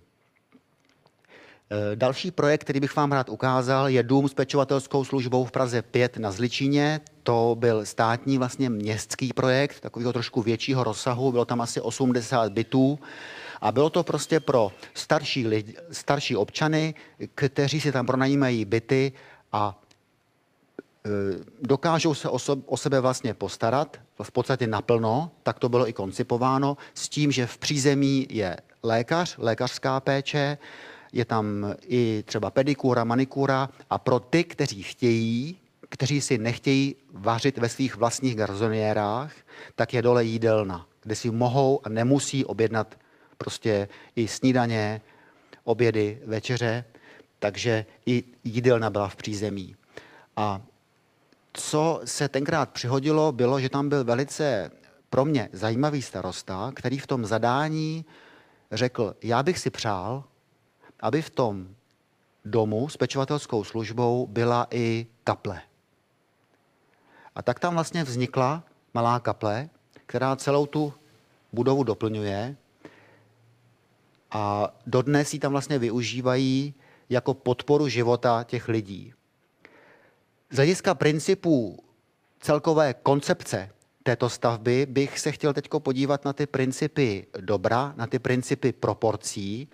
[1.72, 5.82] E, další projekt, který bych vám rád ukázal, je dům s pečovatelskou službou v Praze
[5.82, 7.02] 5 na Zličíně.
[7.24, 13.00] To byl státní vlastně městský projekt, takového trošku většího rozsahu, bylo tam asi 80 bytů.
[13.62, 16.94] A bylo to prostě pro starší, lidi, starší občany,
[17.36, 19.12] kteří si tam pronajímají byty
[19.52, 19.82] a
[21.06, 21.10] e,
[21.62, 22.30] dokážou se
[22.66, 27.48] o sebe vlastně postarat, v podstatě naplno, tak to bylo i koncipováno, s tím, že
[27.48, 30.58] v přízemí je lékař, lékařská péče,
[31.14, 35.58] je tam i třeba pedikura, manikura a pro ty, kteří chtějí,
[35.90, 39.34] kteří si nechtějí vařit ve svých vlastních garzoniérách,
[39.76, 42.96] tak je dole jídelna, kde si mohou a nemusí objednat
[43.42, 45.02] prostě i snídaně,
[45.64, 46.86] obědy, večeře,
[47.40, 49.76] takže i jídelna byla v přízemí.
[50.38, 50.62] A
[51.54, 54.72] co se tenkrát přihodilo, bylo, že tam byl velice
[55.10, 58.06] pro mě zajímavý starosta, který v tom zadání
[58.72, 60.24] řekl, já bych si přál,
[61.00, 61.68] aby v tom
[62.46, 65.62] domu s pečovatelskou službou byla i kaple.
[67.36, 69.70] A tak tam vlastně vznikla malá kaple,
[70.06, 70.94] která celou tu
[71.54, 72.56] budovu doplňuje
[74.32, 76.74] a dodnes ji tam vlastně využívají
[77.10, 79.14] jako podporu života těch lidí.
[80.52, 81.84] Z hlediska principů
[82.40, 83.70] celkové koncepce
[84.04, 89.70] této stavby bych se chtěl teď podívat na ty principy dobra, na ty principy proporcí,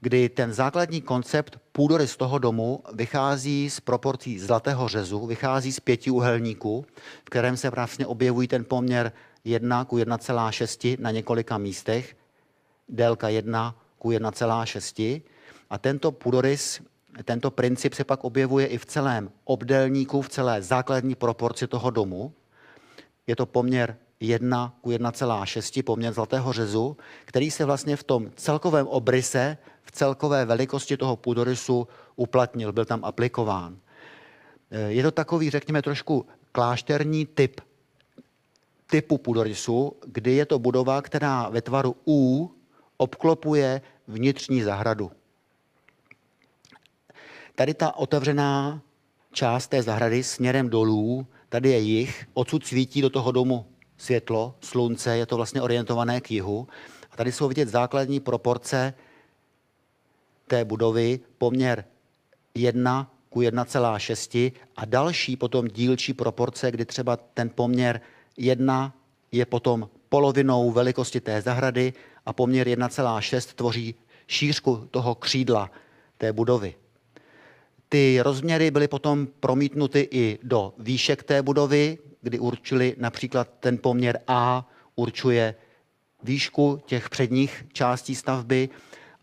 [0.00, 5.80] kdy ten základní koncept půdory z toho domu vychází z proporcí zlatého řezu, vychází z
[5.80, 6.86] pěti uhelníků,
[7.24, 9.12] v kterém se vlastně objevují ten poměr
[9.44, 12.16] 1 ku 1,6 na několika místech,
[12.88, 15.22] délka 1 ku 1,6
[15.70, 16.80] a tento půdorys,
[17.24, 22.32] tento princip se pak objevuje i v celém obdélníku, v celé základní proporci toho domu.
[23.26, 28.86] Je to poměr 1 ku 1,6, poměr zlatého řezu, který se vlastně v tom celkovém
[28.86, 33.78] obryse, v celkové velikosti toho půdorysu uplatnil, byl tam aplikován.
[34.88, 37.60] Je to takový, řekněme, trošku klášterní typ
[38.86, 42.50] typu půdorysu, kdy je to budova, která ve tvaru U
[42.96, 45.10] obklopuje vnitřní zahradu.
[47.54, 48.80] Tady ta otevřená
[49.32, 55.16] část té zahrady směrem dolů, tady je jich, odsud svítí do toho domu světlo, slunce,
[55.16, 56.68] je to vlastně orientované k jihu.
[57.10, 58.94] A tady jsou vidět základní proporce
[60.46, 61.84] té budovy, poměr
[62.54, 68.00] 1 ku 1,6 a další potom dílčí proporce, kdy třeba ten poměr
[68.36, 68.94] 1
[69.32, 71.92] je potom polovinou velikosti té zahrady
[72.26, 73.94] a poměr 1,6 tvoří
[74.26, 75.70] šířku toho křídla
[76.18, 76.74] té budovy.
[77.88, 84.20] Ty rozměry byly potom promítnuty i do výšek té budovy, kdy určili například ten poměr
[84.26, 85.54] A určuje
[86.22, 88.68] výšku těch předních částí stavby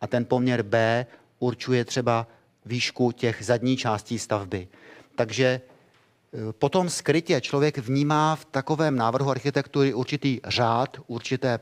[0.02, 1.06] a ten poměr B
[1.40, 2.28] určuje třeba
[2.66, 4.68] výšku těch zadní částí stavby.
[5.16, 5.62] Takže e,
[6.54, 11.60] potom skrytě člověk vnímá v takovém návrhu architektury určitý řád, určité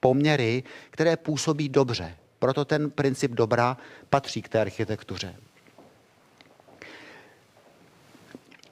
[0.00, 2.16] poměry, které působí dobře.
[2.38, 3.76] Proto ten princip dobra
[4.10, 5.36] patří k té architektuře.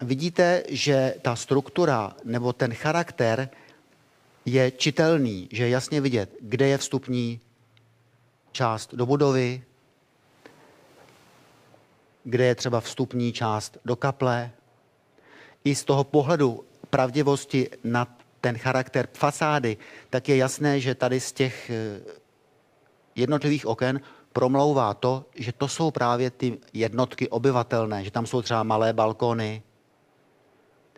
[0.01, 3.51] Vidíte, že ta struktura nebo ten charakter
[4.45, 7.41] je čitelný, že je jasně vidět, kde je vstupní
[8.53, 9.63] část do budovy,
[12.25, 14.51] kde je třeba vstupní část do kaple.
[15.65, 19.77] I z toho pohledu pravdivosti na ten charakter fasády,
[20.11, 22.01] tak je jasné, že tady z těch eh,
[23.15, 24.01] jednotlivých oken
[24.33, 29.63] promlouvá to, že to jsou právě ty jednotky obyvatelné, že tam jsou třeba malé balkony,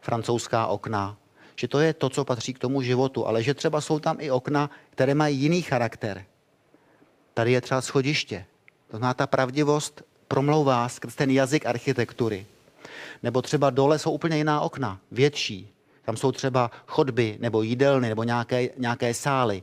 [0.02, 1.16] francouzská okna,
[1.56, 4.30] že to je to, co patří k tomu životu, ale že třeba jsou tam i
[4.30, 6.24] okna, které mají jiný charakter.
[7.34, 8.46] Tady je třeba schodiště.
[8.90, 12.46] To znamená, ta pravdivost promlouvá skrz ten jazyk architektury.
[13.22, 15.72] Nebo třeba dole jsou úplně jiná okna, větší.
[16.02, 19.62] Tam jsou třeba chodby nebo jídelny nebo nějaké, nějaké sály.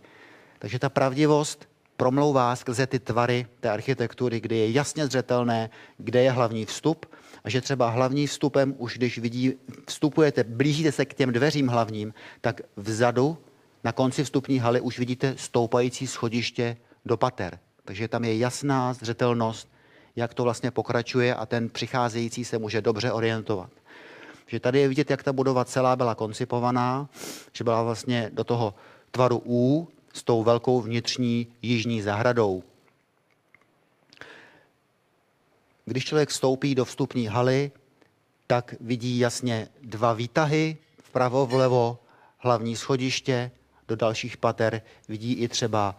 [0.59, 6.31] Takže ta pravdivost promlouvá skrze ty tvary té architektury, kdy je jasně zřetelné, kde je
[6.31, 7.05] hlavní vstup
[7.43, 9.53] a že třeba hlavní vstupem, už když vidí,
[9.87, 13.37] vstupujete, blížíte se k těm dveřím hlavním, tak vzadu
[13.83, 17.59] Na konci vstupní haly už vidíte stoupající schodiště do pater.
[17.85, 19.67] Takže tam je jasná zřetelnost,
[20.15, 23.69] jak to vlastně pokračuje a ten přicházející se může dobře orientovat.
[24.47, 27.09] Že tady je vidět, jak ta budova celá byla koncipovaná,
[27.53, 28.73] že byla vlastně do toho
[29.11, 32.63] tvaru U s tou velkou vnitřní jižní zahradou.
[35.85, 37.71] Když člověk vstoupí do vstupní haly,
[38.47, 41.99] tak vidí jasně dva výtahy, vpravo, vlevo,
[42.37, 43.51] hlavní schodiště,
[43.87, 45.95] do dalších pater vidí i třeba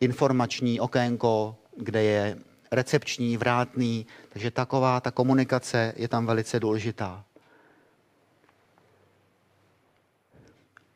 [0.00, 2.38] informační okénko, kde je
[2.70, 7.24] recepční, vrátný, takže taková ta komunikace je tam velice důležitá.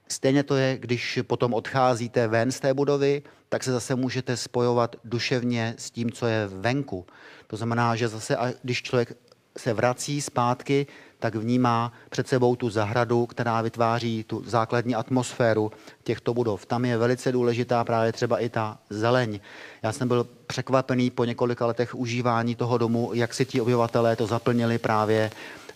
[0.09, 4.97] Stejně to je, když potom odcházíte ven z té budovy, tak se zase můžete spojovat
[5.05, 7.07] duševně s tím, co je venku.
[7.47, 9.17] To znamená, že zase, když člověk
[9.59, 10.87] se vrací zpátky,
[11.19, 15.73] tak vnímá před sebou tu zahradu, která vytváří tu základní atmosféru
[16.05, 16.67] těchto budov.
[16.67, 19.41] Tam je velice důležitá právě třeba i ta zeleň.
[19.83, 24.27] Já jsem byl překvapený po několika letech užívání toho domu, jak si ti obyvatelé to
[24.27, 25.31] zaplnili právě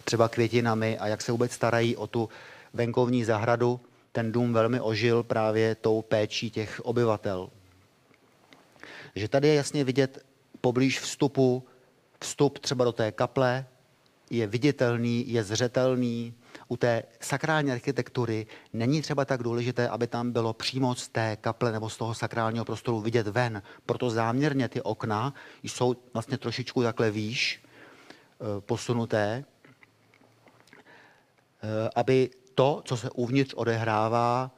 [0.05, 2.29] třeba květinami a jak se vůbec starají o tu
[2.75, 3.81] venkovní zahradu.
[4.13, 7.49] Ten dům velmi ožil právě tou péčí těch obyvatel.
[9.15, 10.25] Že tady je jasně vidět
[10.61, 11.65] poblíž vstupu
[12.27, 13.67] vstup třeba do té kaple
[14.31, 16.35] je viditelný, je zřetelný.
[16.69, 21.73] U té sakrální architektury není třeba tak důležité, aby tam bylo přímo z té kaple
[21.73, 23.63] nebo z toho sakrálního prostoru vidět ven.
[23.87, 29.45] Proto záměrně ty okna jsou vlastně trošičku takhle výš, eh, posunuté,
[31.63, 34.51] eh, aby to, co se uvnitř odehrává,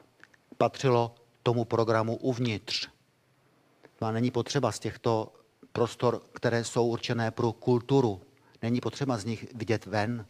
[0.58, 2.88] patřilo tomu programu uvnitř.
[4.00, 5.37] A není potřeba z těchto
[5.72, 8.20] prostor, které jsou určené pro kulturu.
[8.62, 10.26] Není potřeba z nich vidět ven.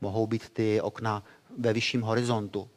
[0.00, 1.24] Mohou být ty okna
[1.58, 2.68] ve vyšším horizontu.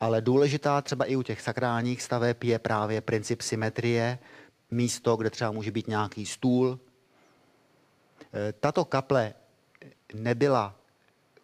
[0.00, 4.18] Ale důležitá třeba i u těch sakrálních staveb je právě princip symetrie,
[4.70, 6.78] místo, kde třeba může být nějaký stůl.
[8.34, 9.34] E, tato kaple
[10.14, 10.74] nebyla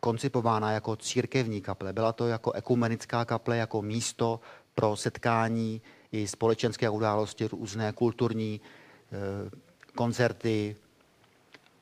[0.01, 4.41] koncipována jako církevní kaple, byla to jako ekumenická kaple, jako místo
[4.75, 5.83] pro setkání
[6.13, 8.61] i společenské události, různé kulturní
[9.95, 10.77] koncerty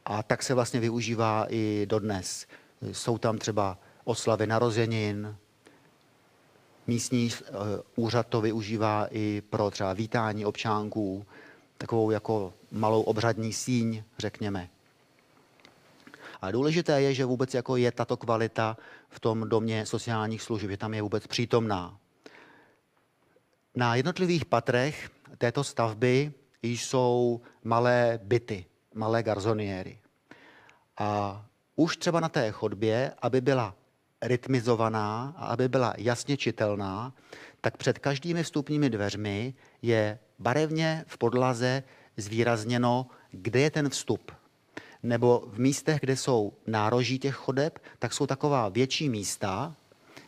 [0.05, 2.47] a tak se vlastně využívá i dodnes.
[2.93, 5.37] Jsou tam třeba oslavy narozenin,
[6.87, 7.53] místní eh,
[7.97, 11.27] úřad to využívá i pro třeba vítání občánků,
[11.79, 14.69] takovou jako malou obřadní síň, řekněme.
[16.43, 18.77] A důležité je, že vůbec jako je tato kvalita
[19.09, 21.99] v tom domě sociálních služeb, že tam je vůbec přítomná.
[23.75, 26.33] Na jednotlivých patrech této stavby
[26.63, 29.99] jsou malé byty, malé garzoniéry.
[30.99, 31.43] A
[31.77, 33.75] už třeba na té chodbě, aby byla
[34.23, 37.13] rytmizovaná a aby byla jasně čitelná,
[37.61, 41.83] tak před každými vstupními dveřmi je barevně v podlaze
[42.17, 44.33] zvýrazněno, kde je ten vstup.
[45.03, 49.75] Nebo v místech, kde jsou nároží těch chodeb, tak jsou taková větší místa,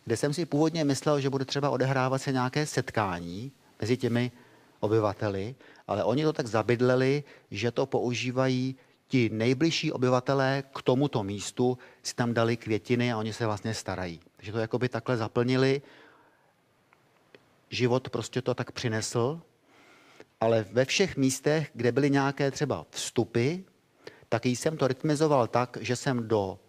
[0.05, 4.31] kde jsem si původně myslel, že bude třeba odehrávat se nějaké setkání mezi těmi
[4.79, 5.55] obyvateli,
[5.87, 8.75] ale oni to tak zabydleli, že to používají
[9.07, 14.19] ti nejbližší obyvatelé k tomuto místu, si tam dali květiny a oni se vlastně starají.
[14.35, 15.81] Takže to jakoby takhle zaplnili.
[17.69, 19.41] Život prostě to tak přinesl,
[20.41, 23.55] ale ve všech místech, kde byly nějaké třeba vstupy,
[24.29, 26.59] tak jsem to rytmizoval tak, že jsem do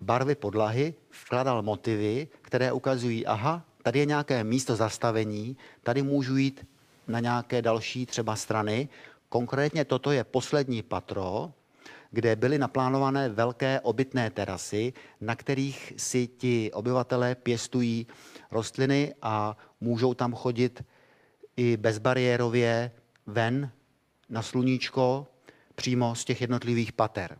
[0.00, 6.66] barvy podlahy vkladal motivy, které ukazují, aha, tady je nějaké místo zastavení, tady můžu jít
[7.08, 8.88] na nějaké další třeba strany.
[9.28, 11.52] Konkrétně toto je poslední patro,
[12.10, 18.06] kde byly naplánované velké obytné terasy, na kterých si ti obyvatelé pěstují
[18.50, 20.84] rostliny a můžou tam chodit
[21.56, 22.90] i bezbariérově
[23.26, 23.70] ven
[24.28, 25.26] na sluníčko
[25.74, 27.38] přímo z těch jednotlivých pater.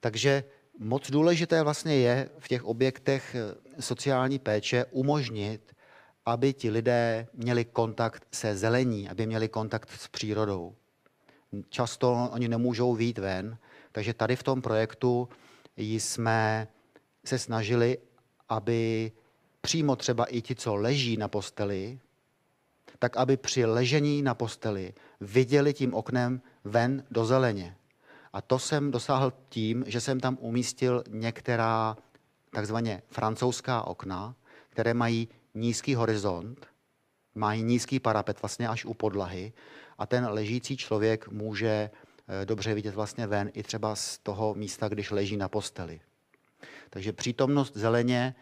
[0.00, 0.44] Takže
[0.80, 5.76] moc důležité vlastně je v těch objektech eh, sociální péče umožnit,
[6.26, 10.74] aby ti lidé měli kontakt se zelení, aby měli kontakt s přírodou.
[11.68, 13.58] Často oni nemůžou výjít ven,
[13.92, 15.28] takže tady v tom projektu
[15.76, 16.68] jsme
[17.24, 17.98] se snažili,
[18.48, 19.12] aby
[19.60, 21.98] přímo třeba i ti, co leží na posteli,
[22.98, 27.76] tak aby při ležení na posteli viděli tím oknem ven do zeleně.
[28.32, 31.96] A to jsem dosáhl tím, že jsem tam umístil některá
[32.50, 34.34] takzvaně francouzská okna,
[34.68, 36.66] které mají nízký horizont,
[37.34, 39.52] mají nízký parapet vlastně až u podlahy
[39.98, 41.90] a ten ležící člověk může
[42.28, 46.00] eh, dobře vidět vlastně ven i třeba z toho místa, když leží na posteli.
[46.90, 48.34] Takže přítomnost zeleně,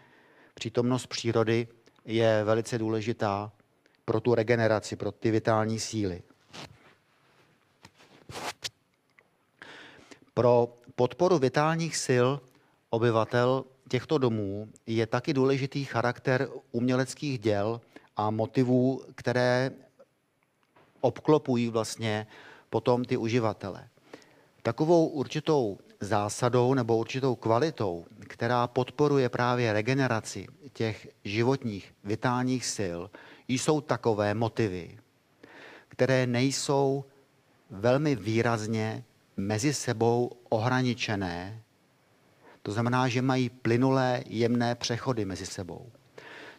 [0.55, 1.69] přítomnost přírody
[2.05, 3.53] je velice důležitá
[4.05, 6.23] pro tu regeneraci, pro ty vitální síly.
[10.39, 12.27] Pro podporu vitálních sil
[12.91, 17.81] obyvatel těchto domů je taky důležitý charakter uměleckých děl
[18.17, 19.71] a motivů, které
[21.01, 22.27] obklopují vlastně
[22.71, 23.89] potom ty uživatele.
[24.63, 33.01] Takovou určitou zásadou nebo určitou kvalitou, která podporuje právě regeneraci těch životních vitálních sil,
[33.49, 34.99] jsou takové motivy,
[35.89, 37.05] které nejsou
[37.71, 39.05] velmi výrazně
[39.39, 41.63] mezi sebou ohraničené.
[42.63, 45.91] To znamená, že mají plynulé, jemné přechody mezi sebou.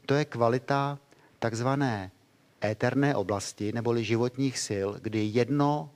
[0.06, 1.00] To je kvalita
[1.40, 2.12] takzvané
[2.64, 5.90] éterné oblasti neboli životních sil, kdy jedno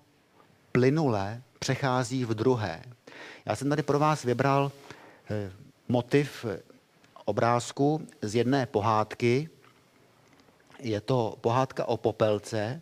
[0.72, 2.84] plynule přechází v druhé.
[3.46, 4.72] Já jsem tady pro vás vybral
[5.30, 5.52] eh,
[5.88, 6.46] motiv
[7.26, 9.50] obrázku z jedné pohádky.
[10.80, 12.82] Je to pohádka o popelce.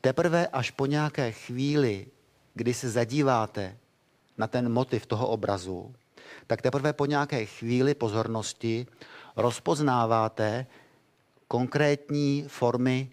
[0.00, 2.06] Teprve až po nějaké chvíli,
[2.54, 3.78] kdy se zadíváte
[4.38, 5.94] na ten motiv toho obrazu,
[6.46, 8.86] tak teprve po nějaké chvíli pozornosti
[9.36, 10.66] rozpoznáváte
[11.48, 13.10] konkrétní formy.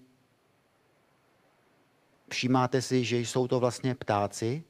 [2.30, 4.64] Všímáte si, že jsou to vlastně ptáci,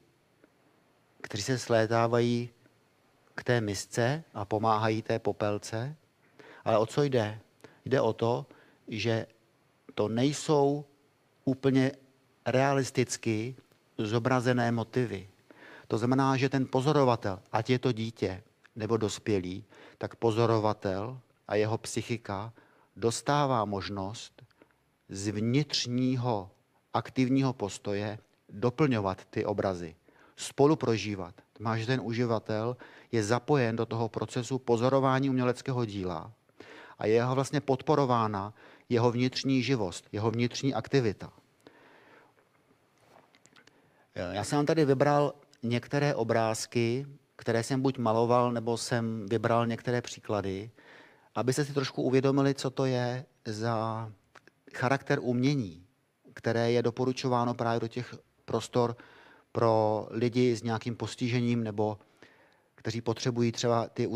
[1.20, 2.50] kteří se slétávají
[3.34, 5.96] k té misce a pomáhají té popelce.
[6.64, 7.40] Ale o co jde?
[7.84, 8.46] Jde o to,
[8.88, 9.26] že
[9.94, 10.84] to nejsou
[11.44, 11.92] úplně
[12.46, 13.56] realisticky
[13.98, 15.28] zobrazené motivy.
[15.88, 18.42] To znamená, že ten pozorovatel, ať je to dítě
[18.76, 19.64] nebo dospělý,
[19.98, 21.18] tak pozorovatel
[21.48, 22.52] a jeho psychika
[22.96, 24.42] dostává možnost
[25.08, 26.50] z vnitřního
[26.94, 28.18] aktivního postoje
[28.48, 29.94] doplňovat ty obrazy,
[30.36, 31.34] spolu prožívat.
[31.52, 32.76] To má, že ten uživatel
[33.12, 36.32] je zapojen do toho procesu pozorování uměleckého díla
[36.98, 38.54] a je jeho vlastně podporována
[38.88, 41.32] jeho vnitřní živost, jeho vnitřní aktivita.
[44.32, 47.06] Já jsem vám tady vybral některé obrázky,
[47.36, 50.70] které jsem buď maloval, nebo jsem vybral některé příklady,
[51.34, 54.08] abyste si trošku uvědomili, co to je za
[54.74, 55.86] charakter umění,
[56.34, 58.14] které je doporučováno právě do těch
[58.44, 58.96] prostor
[59.52, 61.98] pro lidi s nějakým postižením nebo
[62.74, 64.06] kteří potřebují třeba ty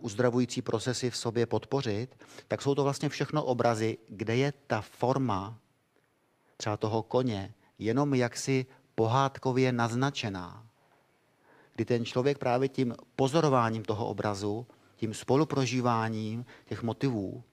[0.00, 5.58] uzdravující procesy v sobě podpořit, tak jsou to vlastně všechno obrazy, kde je ta forma
[6.56, 8.66] třeba toho koně jenom jaksi
[8.98, 10.66] pohádkově naznačená.
[11.74, 17.44] Kdy ten člověk právě tím pozorováním toho obrazu tím spoluprožíváním těch motivů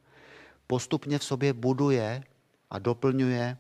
[0.68, 2.24] postupně v sobě buduje
[2.70, 3.58] a doplňuje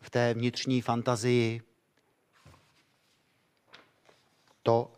[0.00, 1.62] v té vnitřní fantazii
[4.62, 4.92] to,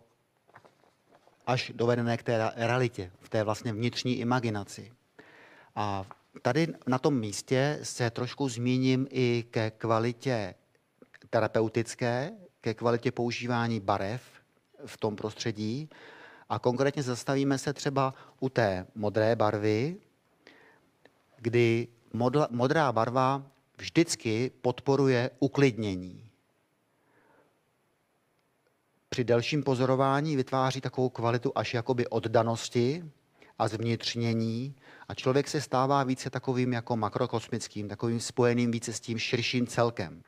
[1.46, 4.92] až dovedené k té realitě, v té vlastně vnitřní imaginaci.
[5.74, 6.06] A
[6.42, 10.54] tady na tom místě se trošku zmíním i ke kvalitě
[11.30, 14.22] terapeutické, ke kvalitě používání barev,
[14.86, 15.88] v tom prostředí.
[16.48, 19.96] A konkrétně zastavíme se třeba u té modré barvy,
[21.36, 21.88] kdy
[22.50, 23.46] modrá barva
[23.78, 26.30] vždycky podporuje uklidnění.
[29.08, 33.04] Při delším pozorování vytváří takovou kvalitu až jakoby oddanosti
[33.58, 34.74] a zvnitřnění
[35.08, 40.22] a člověk se stává více takovým jako makrokosmickým, takovým spojeným více s tím širším celkem.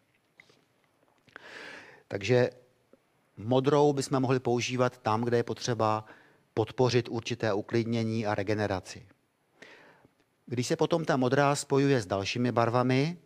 [2.08, 2.50] Takže
[3.36, 6.04] Modrou bychom mohli používat tam, kde je potřeba
[6.54, 9.06] podpořit určité uklidnění a regeneraci.
[10.46, 13.18] Když se potom ta modrá spojuje s dalšími barvami,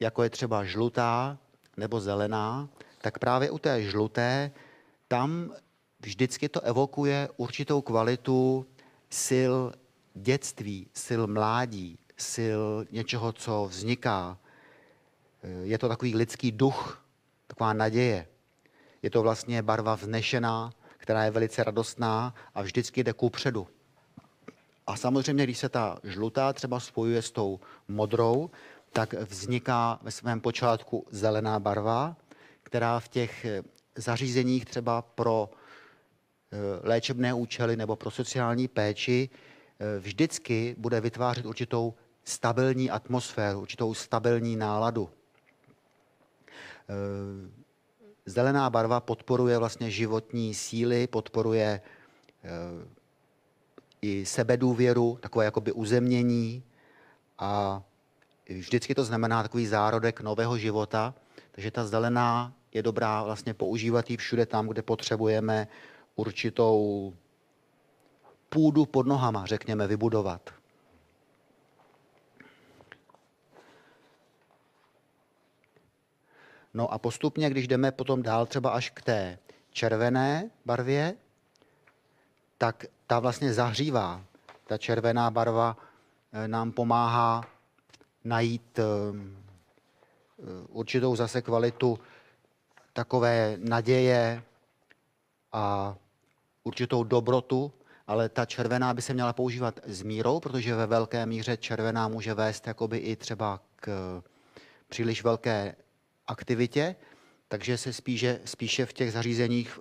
[0.00, 1.38] jako je třeba žlutá
[1.76, 4.50] nebo zelená, tak právě u té žluté
[5.08, 5.54] tam
[6.00, 8.66] vždycky to evokuje určitou kvalitu
[9.26, 9.54] sil
[10.14, 11.98] dětství, sil mládí,
[12.32, 14.38] sil něčeho, co vzniká.
[15.62, 17.04] Je to takový lidský duch,
[17.46, 18.26] taková naděje.
[19.02, 23.68] Je to vlastně barva vznešená, která je velice radostná a vždycky jde kupředu.
[24.86, 28.50] A samozřejmě, když se ta žlutá třeba spojuje s tou modrou,
[28.92, 32.16] tak vzniká ve svém počátku zelená barva,
[32.62, 33.62] která v těch eh,
[33.96, 36.56] zařízeních třeba pro eh,
[36.88, 39.30] léčebné účely nebo pro sociální péči
[39.98, 45.10] vždycky bude vytvářet určitou stabilní atmosféru, určitou stabilní náladu.
[48.26, 51.80] Zelená barva podporuje vlastně životní síly, podporuje
[52.44, 52.48] eh,
[54.02, 56.62] i sebedůvěru, takové jakoby uzemnění
[57.38, 57.82] a
[58.48, 61.14] vždycky to znamená takový zárodek nového života,
[61.52, 65.68] takže ta zelená je dobrá vlastně používat ji všude tam, kde potřebujeme
[66.16, 67.12] určitou
[68.50, 70.50] půdu pod nohama, řekněme, vybudovat.
[76.74, 79.38] No a postupně, když jdeme potom dál třeba až k té
[79.70, 81.14] červené barvě,
[82.58, 84.24] tak ta vlastně zahřívá.
[84.66, 85.76] Ta červená barva
[86.32, 87.44] eh, nám pomáhá
[88.24, 88.84] najít eh,
[90.68, 91.98] určitou zase kvalitu
[92.92, 94.42] takové naděje
[95.52, 95.94] a
[96.64, 97.72] určitou dobrotu,
[98.10, 102.34] ale ta červená by se měla používat s mírou, protože ve velké míře červená může
[102.34, 104.22] vést jakoby i třeba k
[104.88, 105.74] příliš velké
[106.26, 106.96] aktivitě,
[107.48, 109.80] takže se spíše, spíše v těch zařízeních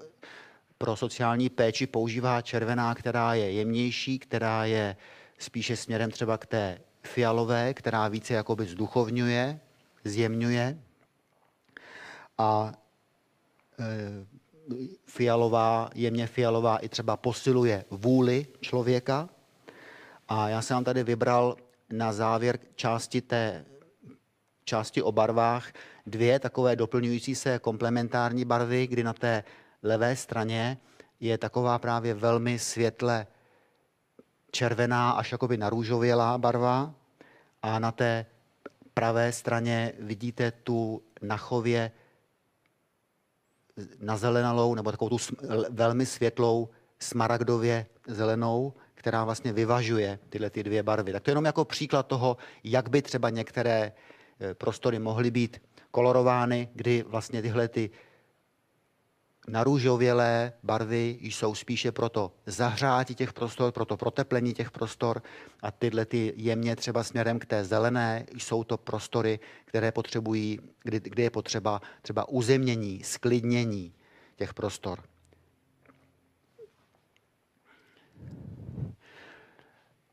[0.78, 4.96] pro sociální péči používá červená, která je jemnější, která je
[5.38, 9.60] spíše směrem třeba k té fialové, která více jakoby zduchovňuje,
[10.04, 10.80] zjemňuje.
[12.38, 12.74] A
[13.80, 14.39] e,
[15.06, 19.30] fialová, jemně fialová i třeba posiluje vůli člověka.
[20.28, 21.56] A já jsem vám tady vybral
[21.90, 23.66] na závěr části té
[24.64, 25.72] části o barvách
[26.06, 29.44] dvě takové doplňující se komplementární barvy, kdy na té
[29.84, 30.78] levé straně
[31.20, 33.28] je taková právě velmi světle
[34.52, 36.94] červená až jakoby narůžovělá barva
[37.62, 38.26] a na té
[38.94, 41.92] pravé straně vidíte tu nachově
[44.00, 45.18] nazelenalou nebo takovou tu
[45.70, 46.70] velmi světlou
[47.00, 51.12] smaragdově zelenou, která vlastně vyvažuje tyhle ty dvě barvy.
[51.12, 53.92] Tak to je jenom jako příklad toho, jak by třeba některé
[54.40, 55.62] eh, prostory mohly být
[55.92, 57.90] kolorovány, kdy vlastně tyhle ty
[59.52, 65.22] narůžovělé barvy jsou spíše pro to zahřátí těch prostor, pro to proteplení těch prostor
[65.62, 71.00] a tyhle ty jemně třeba směrem k té zelené jsou to prostory, které potřebují, kdy,
[71.00, 73.94] kdy je potřeba třeba uzemnění, sklidnění
[74.36, 75.00] těch prostor.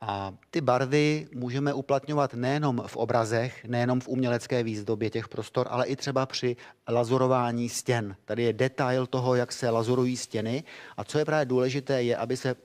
[0.00, 5.86] A ty barvy můžeme uplatňovat nejenom v obrazech, nejenom v umělecké výzdobě těch prostor, ale
[5.86, 6.56] i třeba při
[6.88, 8.16] lazurování stěn.
[8.24, 10.64] Tady je detail toho, jak se lazurují stěny.
[10.96, 12.56] A co je právě důležité, je, aby se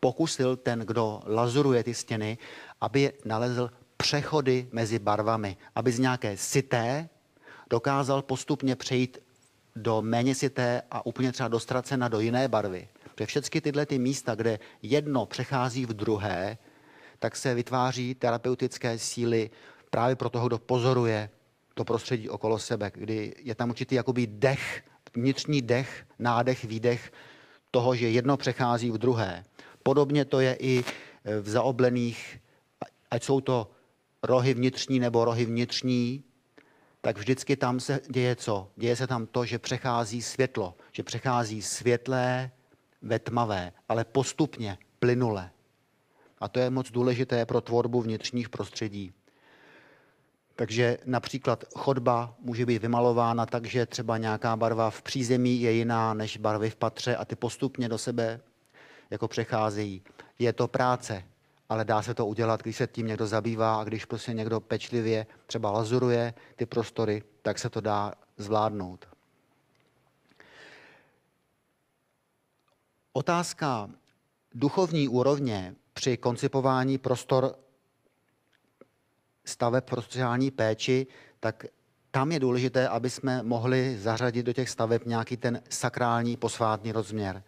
[0.00, 2.38] pokusil ten, kdo lazuruje ty stěny,
[2.80, 7.08] aby nalezl přechody mezi barvami, aby z nějaké sité
[7.70, 9.18] dokázal postupně přejít
[9.76, 12.88] do méně sité a úplně třeba dostracena do jiné barvy.
[13.14, 16.58] Protože všechny tyhle ty místa, kde jedno přechází v druhé,
[17.18, 19.50] tak se vytváří terapeutické síly
[19.90, 21.30] právě pro toho, kdo pozoruje
[21.74, 24.82] to prostředí okolo sebe, kdy je tam určitý jakoby dech,
[25.14, 27.12] vnitřní dech, nádech, výdech
[27.70, 29.44] toho, že jedno přechází v druhé.
[29.82, 30.84] Podobně to je i
[31.40, 32.38] v zaoblených,
[33.10, 33.70] ať jsou to
[34.22, 36.24] rohy vnitřní nebo rohy vnitřní,
[37.00, 38.70] tak vždycky tam se děje co?
[38.76, 42.50] Děje se tam to, že přechází světlo, že přechází světlé
[43.02, 45.50] ve tmavé, ale postupně, plynule.
[46.38, 49.12] A to je moc důležité pro tvorbu vnitřních prostředí.
[50.56, 56.14] Takže například chodba může být vymalována tak, že třeba nějaká barva v přízemí je jiná
[56.14, 58.40] než barvy v patře a ty postupně do sebe
[59.10, 60.02] jako přecházejí.
[60.38, 61.24] Je to práce,
[61.70, 65.26] ale dá se to udělat, když se tím někdo zabývá a když prostě někdo pečlivě
[65.46, 69.08] třeba lazuruje ty prostory, tak se to dá zvládnout.
[73.12, 73.90] Otázka
[74.54, 77.54] duchovní úrovně při koncipování prostor
[79.44, 81.06] staveb pro sociální péči,
[81.40, 81.66] tak
[82.10, 87.42] tam je důležité, aby jsme mohli zařadit do těch staveb nějaký ten sakrální posvátný rozměr.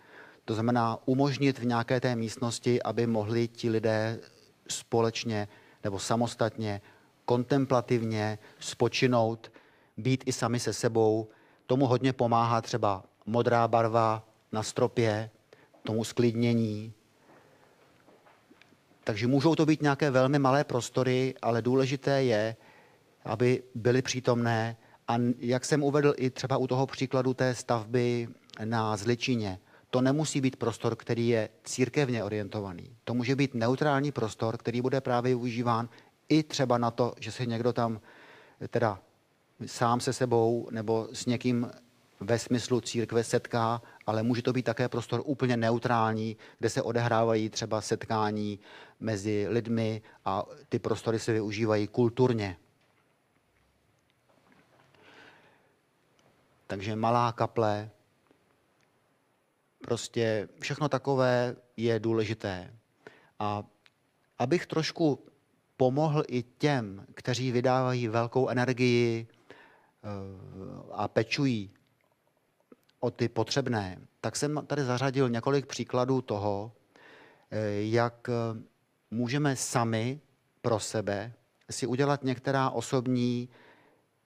[0.45, 4.20] To znamená umožnit v nějaké té místnosti, aby mohli ti lidé
[4.68, 5.49] společně
[5.84, 6.80] nebo samostatně,
[7.24, 9.53] kontemplativně spočinout,
[9.97, 11.28] být i sami se sebou.
[11.66, 15.30] Tomu hodně pomáhá třeba modrá barva na stropě,
[15.82, 16.95] tomu sklidnění,
[19.05, 22.57] takže můžou to být nějaké velmi malé prostory, ale důležité je,
[23.24, 24.76] aby byly přítomné.
[25.09, 28.28] A jak jsem uvedl i třeba u toho příkladu té stavby
[28.64, 29.59] na Zličině,
[29.93, 32.97] to nemusí být prostor, který je církevně orientovaný.
[33.05, 35.88] To může být neutrální prostor, který bude právě využíván
[36.28, 38.01] i třeba na to, že se někdo tam
[38.68, 39.01] teda
[39.66, 41.70] sám se sebou nebo s někým
[42.20, 47.49] ve smyslu církve setká, ale může to být také prostor úplně neutrální, kde se odehrávají
[47.49, 48.59] třeba setkání
[49.01, 52.57] mezi lidmi a ty prostory se využívají kulturně.
[56.66, 57.90] Takže malá kaple,
[59.83, 62.74] prostě všechno takové je důležité.
[63.39, 63.64] A
[64.39, 65.24] abych trošku
[65.76, 70.09] pomohl i těm, kteří vydávají velkou energii eh,
[70.93, 71.70] a pečují
[73.01, 76.72] o ty potřebné, tak jsem tady zařadil několik příkladů toho,
[77.51, 78.62] eh, jak eh,
[79.11, 80.20] můžeme sami
[80.62, 81.33] pro sebe
[81.70, 83.49] si udělat některá osobní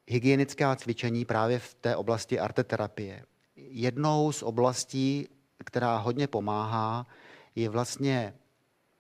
[0.09, 3.25] hygienická cvičení právě v té oblasti arteterapie.
[3.57, 5.29] Jednou z oblastí,
[5.65, 7.07] která hodně pomáhá,
[7.55, 8.35] je vlastně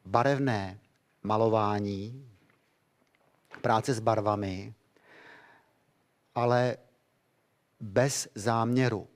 [0.04, 0.78] barevné
[1.22, 2.30] malování,
[3.60, 4.74] práce s barvami,
[6.34, 6.76] ale
[7.80, 9.08] bez záměru.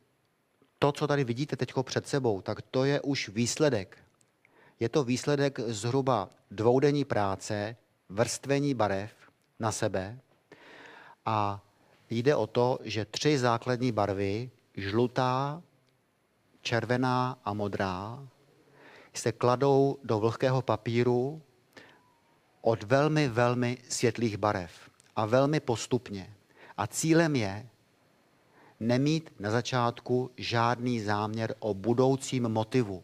[0.79, 3.99] To, co tady vidíte teď před sebou, tak to je už výsledek.
[4.81, 7.77] Je to výsledek zhruba dvoudenní práce,
[8.09, 9.13] vrstvení barev
[9.59, 10.19] na sebe
[11.27, 11.61] a
[12.11, 15.63] jde o to, že tři základní barvy, žlutá,
[16.63, 18.29] červená a modrá,
[19.15, 21.43] se kladou do vlhkého papíru
[22.61, 26.35] od velmi, velmi světlých barev a velmi postupně.
[26.77, 27.69] A cílem je
[28.81, 33.03] nemít na začátku žádný záměr o budoucím motivu.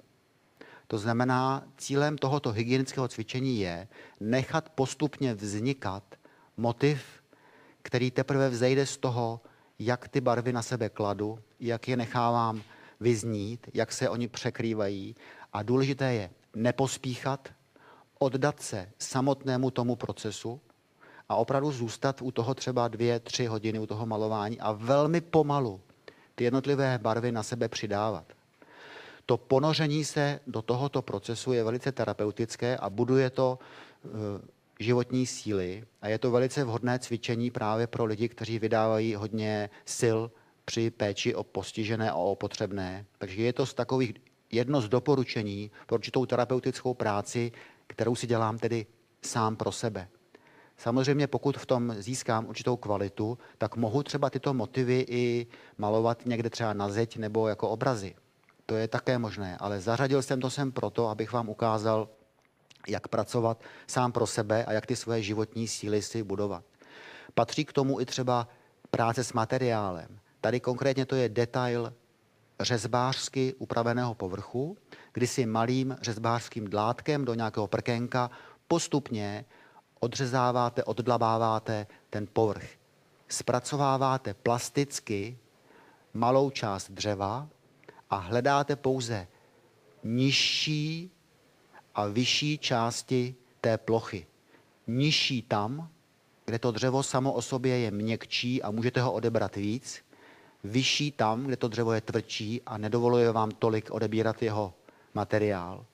[0.87, 3.89] To znamená, cílem tohoto hygienického cvičení je
[4.21, 6.03] nechat postupně vznikat
[6.57, 7.03] motiv,
[7.83, 9.41] který teprve vzejde z toho,
[9.79, 12.63] jak ty barvy na sebe kladu, jak je nechávám
[13.01, 15.15] vyznít, jak se oni překrývají.
[15.53, 17.49] A důležité je nepospíchat,
[18.19, 20.61] oddat se samotnému tomu procesu
[21.29, 25.81] a opravdu zůstat u toho třeba dvě, tři hodiny u toho malování a velmi pomalu
[26.35, 28.25] ty jednotlivé barvy na sebe přidávat.
[29.27, 34.09] To ponoření se do tohoto procesu je velice terapeutické a buduje to e,
[34.81, 40.19] životní síly a je to velice vhodné cvičení právě pro lidi, kteří vydávají hodně sil
[40.67, 43.07] při péči o postižené a o potřebné.
[43.19, 44.15] Takže je to z takových
[44.53, 47.53] jedno z doporučení pro určitou terapeutickou práci,
[47.87, 48.87] kterou si dělám tedy
[49.23, 50.09] sám pro sebe.
[50.77, 55.47] Samozřejmě pokud v tom získám určitou kvalitu, tak mohu třeba tyto motivy i
[55.79, 58.15] malovat někde třeba na zeď nebo jako obrazy.
[58.67, 62.09] To je také možné, ale zařadil jsem to sem proto, abych vám ukázal,
[62.89, 66.65] jak pracovat sám pro sebe a jak ty svoje životní síly si budovat.
[67.35, 68.49] Patří k tomu i třeba
[68.91, 70.19] práce s materiálem.
[70.47, 71.93] Tady konkrétně to je detail
[72.61, 74.77] řezbářsky upraveného povrchu,
[75.13, 78.31] kdy si malým řezbářským dlátkem do nějakého prkenka
[78.69, 79.45] postupně
[80.01, 82.69] odřezáváte, oddlabáváte ten povrch.
[83.29, 85.39] Zpracováváte plasticky
[86.15, 87.49] malou část dřeva
[88.11, 89.29] a hledáte pouze
[90.05, 91.11] nižší
[91.95, 94.27] a vyšší části té plochy.
[94.87, 95.91] Nižší tam,
[96.45, 100.06] kde to dřevo samo o sobě je měkčí a můžete ho odebrat víc,
[100.67, 104.75] vyšší tam, kde to dřevo je tvrdší a nedovoluje vám tolik odebírat jeho
[105.15, 105.87] materiál.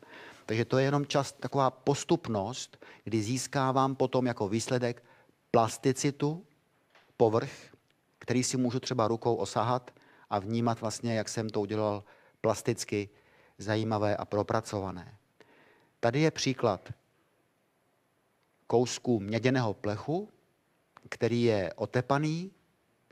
[0.47, 5.03] Takže to je jenom čas, taková postupnost, kdy získávám potom jako výsledek
[5.51, 6.45] plasticitu,
[7.17, 7.53] povrch,
[8.19, 9.91] který si můžu třeba rukou osahat
[10.31, 12.05] a vnímat vlastně, jak jsem to udělal
[12.41, 13.09] plasticky
[13.59, 15.15] zajímavé a propracované.
[16.01, 16.93] Tady je příklad
[18.67, 20.29] kousku měděného plechu,
[21.09, 22.51] který je otepaný,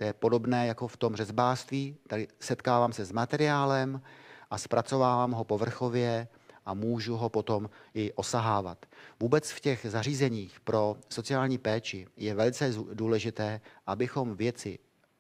[0.01, 1.97] to je podobné jako v tom řezbářství.
[2.09, 4.03] Tady setkávám se s materiálem
[4.51, 6.29] a zpracovávám ho povrchově
[6.67, 8.87] a můžu ho potom i osahávat.
[9.21, 14.79] Vůbec v těch zařízeních pro sociální péči je velice důležité, abychom věci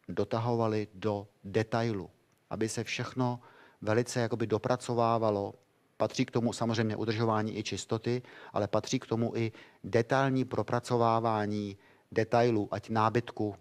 [0.09, 2.11] dotahovali do detailu,
[2.51, 3.41] aby se všechno
[3.81, 5.55] velice jakoby dopracovávalo.
[5.97, 8.23] Patří k tomu samozřejmě udržování i čistoty,
[8.53, 9.53] ale patří k tomu i
[9.85, 11.77] detailní propracovávání
[12.13, 13.57] detailů, ať nábytku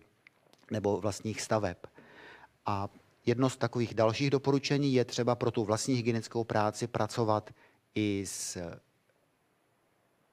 [0.71, 1.77] nebo vlastních staveb.
[2.65, 2.89] A
[3.25, 7.49] jedno z takových dalších doporučení je třeba pro tu vlastní hygienickou práci pracovat
[7.95, 8.57] i s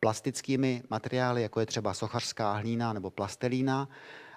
[0.00, 3.88] plastickými materiály, jako je třeba sochařská hlína nebo plastelína.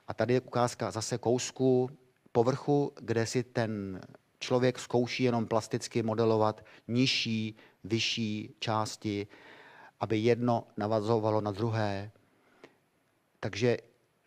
[0.07, 1.89] A tady je ukázka zase kousku
[2.31, 4.01] povrchu, kde si ten
[4.39, 9.27] člověk zkouší jenom plasticky modelovat nižší, vyšší části,
[9.99, 12.11] aby jedno navazovalo na druhé.
[13.39, 13.77] Takže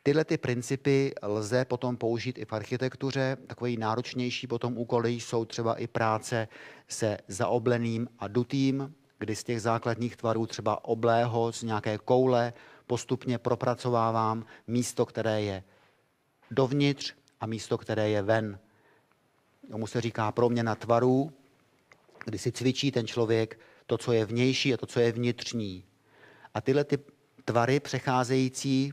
[0.02, 3.36] tyhle ty principy lze potom použít i v architektuře.
[3.46, 6.48] Takový náročnější potom úkoly jsou třeba i práce
[6.88, 12.52] se zaobleným a dutým, kdy z těch základních tvarů třeba oblého z nějaké koule
[12.86, 15.64] postupně propracovávám místo, které je
[16.50, 18.58] dovnitř a místo, které je ven.
[19.70, 21.32] Tomu se říká proměna tvarů,
[22.24, 25.84] kdy si cvičí ten člověk to, co je vnější a to, co je vnitřní.
[26.54, 26.98] A tyhle ty
[27.44, 28.92] tvary přecházející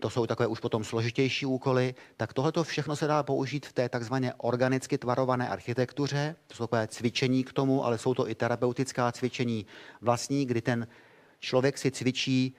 [0.00, 3.88] to jsou takové už potom složitější úkoly, tak tohle všechno se dá použít v té
[3.88, 6.36] takzvaně organicky tvarované architektuře.
[6.46, 9.66] To jsou takové cvičení k tomu, ale jsou to i terapeutická cvičení
[10.00, 10.86] vlastní, kdy ten
[11.40, 12.54] člověk si cvičí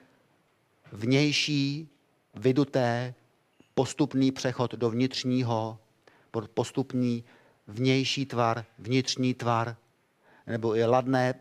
[0.92, 1.88] vnější,
[2.34, 3.14] vyduté,
[3.74, 5.78] postupný přechod do vnitřního,
[6.54, 7.24] postupný
[7.66, 9.76] vnější tvar, vnitřní tvar,
[10.46, 11.34] nebo i ladné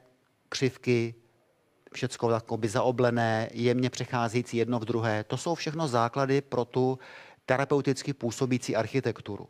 [0.49, 1.16] křivky,
[1.93, 5.23] všecko by zaoblené, jemně přecházející jedno v druhé.
[5.23, 6.99] To jsou všechno základy pro tu
[7.45, 9.47] terapeuticky působící architekturu.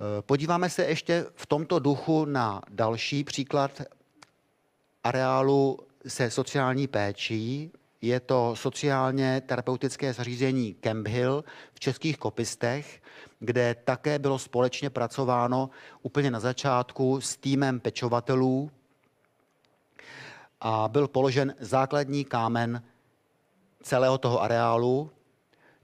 [0.00, 3.82] Eh, podíváme se ještě v tomto duchu na další příklad
[5.04, 7.72] areálu se sociální péčí.
[8.02, 13.02] Je to sociálně terapeutické zařízení Camp Hill v Českých Kopistech,
[13.38, 15.70] kde také bylo společně pracováno
[16.02, 18.70] úplně na začátku s týmem pečovatelů
[20.60, 22.82] a byl položen základní kámen
[23.82, 25.10] celého toho areálu.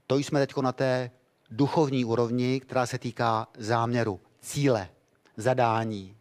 [0.07, 1.11] To jsme teď na té
[1.51, 4.89] duchovní úrovni, která se týká záměru, cíle,
[5.37, 6.17] zadání.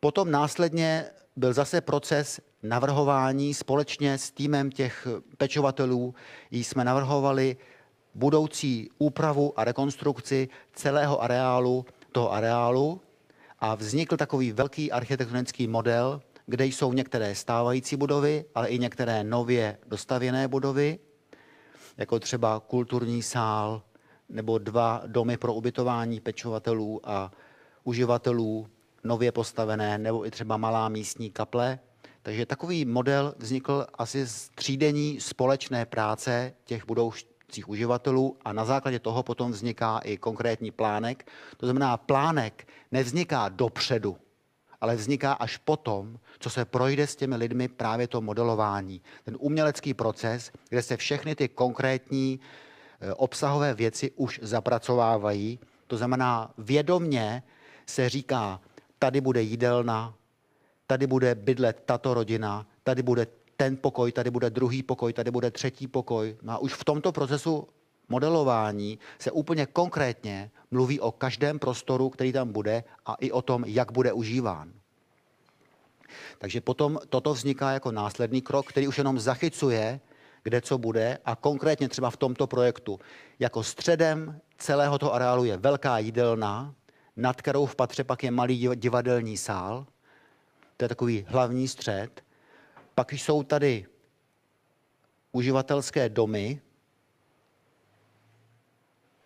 [0.00, 1.04] Potom následně
[1.36, 6.14] byl zase proces navrhování společně s týmem těch pečovatelů.
[6.50, 7.56] Jsme navrhovali
[8.14, 13.00] budoucí úpravu a rekonstrukci celého areálu, toho areálu
[13.60, 19.78] a vznikl takový velký architektonický model, kde jsou některé stávající budovy, ale i některé nově
[19.86, 20.98] dostavěné budovy,
[21.96, 23.82] jako třeba kulturní sál
[24.28, 27.32] nebo dva domy pro ubytování pečovatelů a
[27.84, 28.68] uživatelů,
[29.04, 31.78] nově postavené, nebo i třeba malá místní kaple.
[32.22, 38.98] Takže takový model vznikl asi z třídení společné práce těch budoucích uživatelů a na základě
[38.98, 41.30] toho potom vzniká i konkrétní plánek.
[41.56, 44.16] To znamená, plánek nevzniká dopředu,
[44.80, 49.00] ale vzniká až potom, co se projde s těmi lidmi právě to modelování.
[49.24, 52.40] Ten umělecký proces, kde se všechny ty konkrétní
[53.00, 55.58] eh, obsahové věci už zapracovávají.
[55.86, 57.42] To znamená, vědomně
[57.86, 58.60] se říká,
[58.98, 60.14] tady bude jídelna,
[60.86, 63.26] tady bude bydlet tato rodina, tady bude
[63.56, 66.36] ten pokoj, tady bude druhý pokoj, tady bude třetí pokoj.
[66.42, 67.68] No a už v tomto procesu
[68.08, 73.64] modelování se úplně konkrétně mluví o každém prostoru, který tam bude a i o tom,
[73.66, 74.72] jak bude užíván.
[76.38, 80.00] Takže potom toto vzniká jako následný krok, který už jenom zachycuje,
[80.42, 83.00] kde co bude a konkrétně třeba v tomto projektu.
[83.38, 86.74] Jako středem celého toho areálu je velká jídelna,
[87.16, 89.86] nad kterou v patře pak je malý divadelní sál.
[90.76, 92.24] To je takový hlavní střed.
[92.94, 93.86] Pak jsou tady
[95.32, 96.60] uživatelské domy,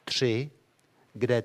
[0.05, 0.50] tři,
[1.12, 1.44] kde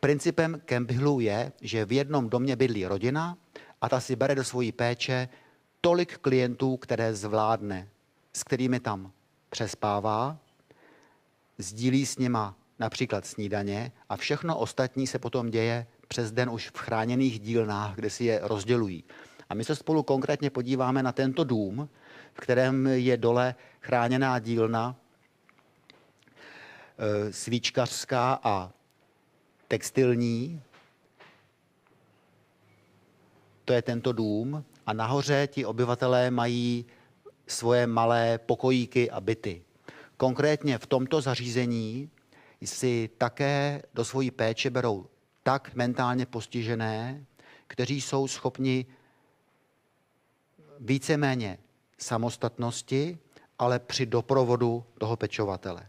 [0.00, 3.38] principem Campbellu je, že v jednom domě bydlí rodina
[3.80, 5.28] a ta si bere do svojí péče
[5.80, 7.88] tolik klientů, které zvládne,
[8.32, 9.12] s kterými tam
[9.50, 10.38] přespává,
[11.58, 16.78] sdílí s nima například snídaně a všechno ostatní se potom děje přes den už v
[16.78, 19.04] chráněných dílnách, kde si je rozdělují.
[19.48, 21.88] A my se spolu konkrétně podíváme na tento dům,
[22.34, 24.96] v kterém je dole chráněná dílna
[27.30, 28.72] svíčkařská a
[29.68, 30.62] textilní.
[33.64, 34.64] To je tento dům.
[34.86, 36.86] A nahoře ti obyvatelé mají
[37.46, 39.62] svoje malé pokojíky a byty.
[40.16, 42.10] Konkrétně v tomto zařízení
[42.64, 45.06] si také do svojí péče berou
[45.42, 47.24] tak mentálně postižené,
[47.66, 48.86] kteří jsou schopni
[50.80, 51.58] víceméně
[51.98, 53.18] samostatnosti,
[53.58, 55.88] ale při doprovodu toho pečovatele.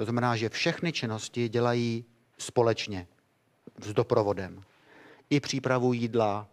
[0.00, 2.04] To znamená, že všechny činnosti dělají
[2.38, 3.06] společně
[3.82, 4.64] s doprovodem.
[5.30, 6.48] I přípravu jídla,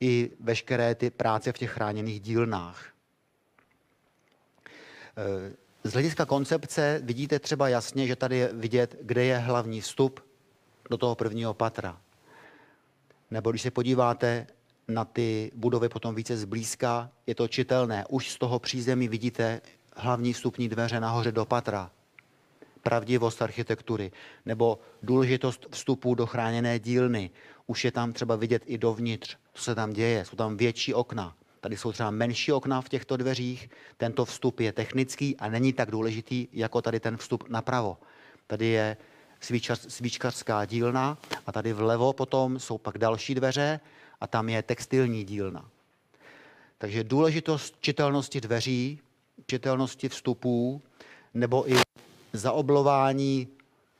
[0.00, 2.92] i veškeré ty práce v těch chráněných dílnách.
[5.84, 10.20] Z hlediska koncepce vidíte třeba jasně, že tady je vidět, kde je hlavní vstup
[10.90, 12.00] do toho prvního patra.
[13.30, 14.46] Nebo když se podíváte
[14.88, 18.04] na ty budovy potom více zblízka, je to čitelné.
[18.08, 19.60] Už z toho přízemí vidíte
[19.96, 21.90] hlavní vstupní dveře nahoře do patra.
[22.84, 24.12] Pravdivost architektury
[24.46, 27.30] nebo důležitost vstupu do chráněné dílny.
[27.66, 30.24] Už je tam třeba vidět i dovnitř, co se tam děje.
[30.24, 31.36] Jsou tam větší okna.
[31.60, 33.70] Tady jsou třeba menší okna v těchto dveřích.
[33.96, 37.98] Tento vstup je technický a není tak důležitý, jako tady ten vstup napravo.
[38.46, 38.96] Tady je
[39.40, 43.80] svíčař, svíčkařská dílna a tady vlevo potom jsou pak další dveře
[44.20, 45.70] a tam je textilní dílna.
[46.78, 49.00] Takže důležitost čitelnosti dveří,
[49.46, 50.82] čitelnosti vstupů
[51.34, 51.74] nebo i
[52.34, 53.48] zaoblování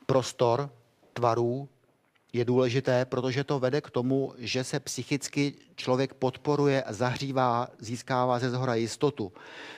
[0.07, 0.71] prostor,
[1.13, 1.69] tvarů
[2.33, 8.51] je důležité, protože to vede k tomu, že se psychicky člověk podporuje, zahřívá, získává ze
[8.51, 9.33] zhora jistotu.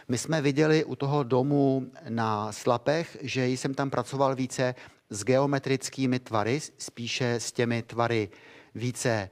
[0.08, 4.74] My jsme viděli u toho domu na Slapech, že jsem tam pracoval více
[5.10, 8.28] s geometrickými tvary, spíše s těmi tvary
[8.74, 9.30] více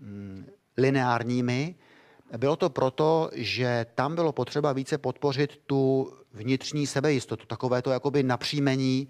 [0.00, 0.46] mm,
[0.76, 1.74] lineárními.
[2.36, 8.22] Bylo to proto, že tam bylo potřeba více podpořit tu vnitřní sebejistotu, takové to jakoby
[8.22, 9.08] napříjmení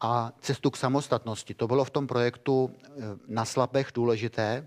[0.00, 1.54] a cestu k samostatnosti.
[1.54, 2.90] To bylo v tom projektu eh,
[3.28, 4.66] na Slapech důležité,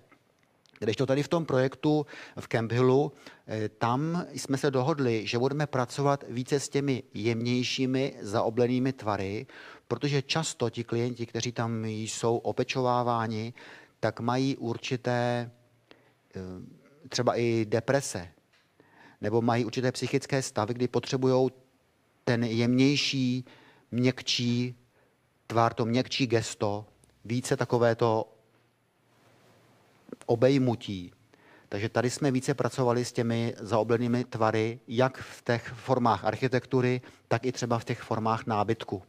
[0.80, 2.06] když to tady v tom projektu
[2.40, 3.12] v Camp Hillu,
[3.48, 9.48] eh, tam jsme se dohodli, že budeme pracovat více s těmi jemnějšími zaoblenými tvary,
[9.88, 13.54] protože často ti klienti, kteří tam jsou opečováváni,
[14.00, 15.52] tak mají určité
[16.36, 16.40] eh,
[17.10, 18.28] třeba i deprese,
[19.22, 21.50] nebo mají určité psychické stavy, kdy potřebují
[22.28, 23.46] ten jemnější,
[23.92, 24.76] měkčí
[25.48, 26.86] tvar, to měkčí gesto,
[27.26, 28.34] více takové to
[30.26, 31.12] obejmutí.
[31.70, 37.46] Takže tady jsme více pracovali s těmi zaoblenými tvary, jak v těch formách architektury, tak
[37.46, 39.04] i třeba v těch formách nábytku.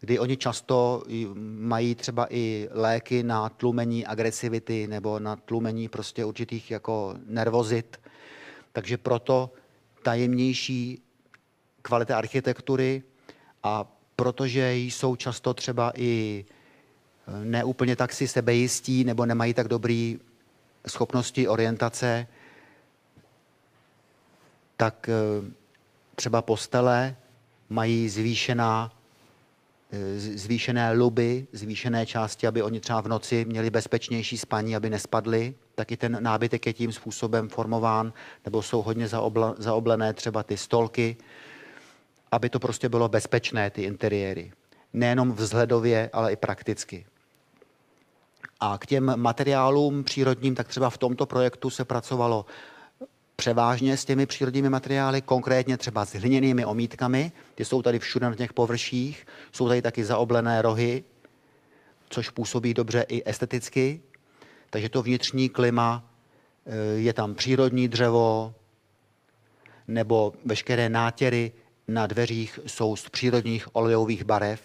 [0.00, 1.02] Kdy oni často
[1.58, 8.00] mají třeba i léky na tlumení agresivity nebo na tlumení prostě určitých jako nervozit.
[8.72, 9.50] Takže proto
[10.02, 11.01] tajemnější
[11.82, 13.02] kvalita architektury
[13.62, 13.84] a
[14.16, 16.44] protože jsou často třeba i
[17.44, 20.18] neúplně tak si sebejistí nebo nemají tak dobrý
[20.86, 22.26] schopnosti orientace,
[24.76, 25.50] tak eh,
[26.14, 27.16] třeba postele
[27.68, 28.92] mají zvýšená,
[29.92, 35.54] eh, zvýšené luby, zvýšené části, aby oni třeba v noci měli bezpečnější spaní, aby nespadli.
[35.74, 38.12] Taky ten nábytek je tím způsobem formován,
[38.44, 39.08] nebo jsou hodně
[39.58, 41.16] zaoblené třeba ty stolky,
[42.32, 44.52] aby to prostě bylo bezpečné, ty interiéry.
[44.92, 47.06] Nejenom vzhledově, ale i prakticky.
[48.60, 52.46] A k těm materiálům přírodním, tak třeba v tomto projektu se pracovalo
[53.36, 58.34] převážně s těmi přírodními materiály, konkrétně třeba s hliněnými omítkami, ty jsou tady všude na
[58.34, 61.04] těch površích, jsou tady taky zaoblené rohy,
[62.08, 64.00] což působí dobře i esteticky,
[64.70, 66.04] takže to vnitřní klima,
[66.66, 68.54] eh, je tam přírodní dřevo,
[69.88, 71.52] nebo veškeré nátěry
[71.92, 74.62] na dveřích jsou z přírodních olejových barev.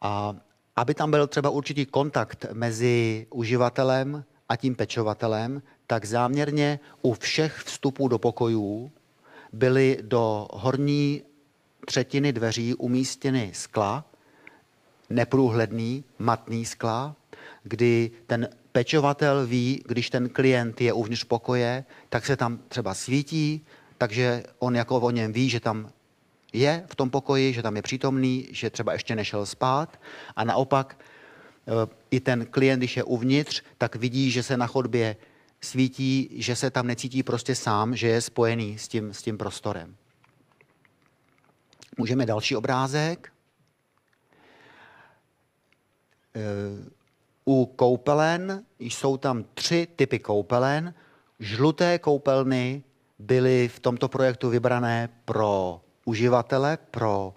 [0.00, 0.36] A
[0.76, 7.56] aby tam byl třeba určitý kontakt mezi uživatelem a tím pečovatelem, tak záměrně u všech
[7.56, 8.90] vstupů do pokojů
[9.52, 11.22] byly do horní
[11.86, 14.04] třetiny dveří umístěny skla,
[15.10, 17.16] neprůhledný, matný skla,
[17.62, 23.66] kdy ten pečovatel ví, když ten klient je uvnitř pokoje, tak se tam třeba svítí,
[23.98, 25.90] takže on jako o něm ví, že tam
[26.52, 30.00] je v tom pokoji, že tam je přítomný, že třeba ještě nešel spát
[30.36, 31.72] a naopak e,
[32.10, 35.16] i ten klient, když je uvnitř, tak vidí, že se na chodbě
[35.60, 39.96] svítí, že se tam necítí prostě sám, že je spojený s tím, s tím prostorem.
[41.98, 43.32] Můžeme další obrázek.
[46.34, 46.40] E,
[47.44, 50.94] u koupelen jsou tam tři typy koupelen.
[51.40, 52.82] Žluté koupelny
[53.18, 57.34] byly v tomto projektu vybrané pro uživatele, pro,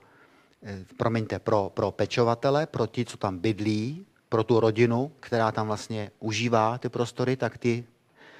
[0.63, 5.67] eh, promiňte, pro, pro pečovatele, pro ti, co tam bydlí, pro tu rodinu, která tam
[5.67, 7.83] vlastně užívá ty prostory, tak ty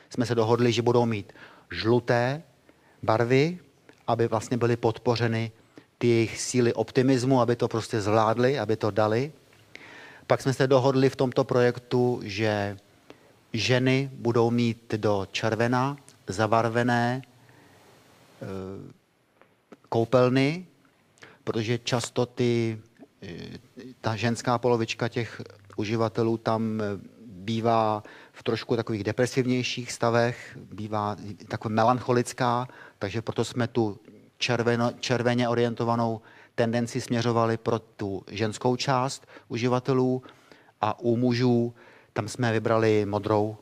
[0.10, 1.34] jsme se dohodli, že budou mít
[1.72, 2.44] žluté
[3.04, 3.60] barvy,
[4.08, 5.52] aby vlastně byly podpořeny
[5.98, 9.32] ty jejich síly optimismu, aby to prostě zvládli, aby to dali.
[10.28, 12.78] Pak jsme se dohodli v tomto projektu, že
[13.54, 17.22] ženy budou mít do červena zabarvené
[19.90, 20.66] koupelny,
[21.44, 22.82] protože často ty,
[23.22, 23.60] eh,
[24.02, 25.42] ta ženská polovička těch
[25.76, 26.86] uživatelů tam eh,
[27.26, 31.16] bývá v trošku takových depresivnějších stavech, bývá
[31.48, 32.68] taková melancholická,
[33.00, 34.00] takže proto jsme tu
[34.38, 36.22] červeno, červeně orientovanou
[36.56, 40.24] tendenci směřovali pro tu ženskou část uživatelů
[40.82, 41.74] a u mužů
[42.14, 43.58] tam jsme vybrali modrou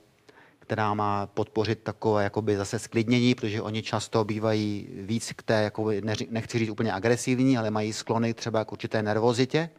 [0.69, 6.01] která má podpořit takové jakoby zase sklidnění, protože oni často bývají víc k té, jakoby,
[6.29, 9.69] nechci říct úplně agresivní, ale mají sklony třeba k určité nervozitě.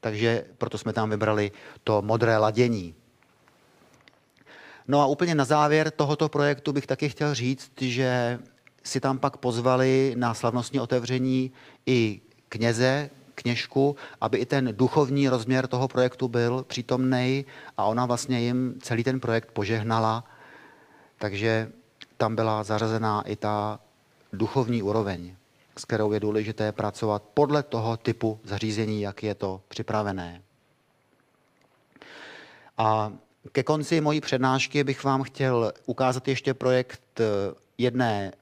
[0.00, 1.52] Takže proto jsme tam vybrali
[1.84, 2.94] to modré ladění.
[4.88, 8.38] No a úplně na závěr tohoto projektu bych taky chtěl říct, že
[8.84, 11.52] si tam pak pozvali na slavnostní otevření
[11.86, 13.10] i kněze,
[13.42, 17.44] kněžku, aby i ten duchovní rozměr toho projektu byl přítomný
[17.76, 20.24] a ona vlastně jim celý ten projekt požehnala,
[21.18, 21.72] takže
[22.16, 23.80] tam byla zařazená i ta
[24.32, 25.36] duchovní úroveň,
[25.76, 30.42] s kterou je důležité pracovat podle toho typu zařízení, jak je to připravené.
[32.78, 33.12] A
[33.52, 37.20] ke konci mojí přednášky bych vám chtěl ukázat ještě projekt
[37.78, 38.32] jedné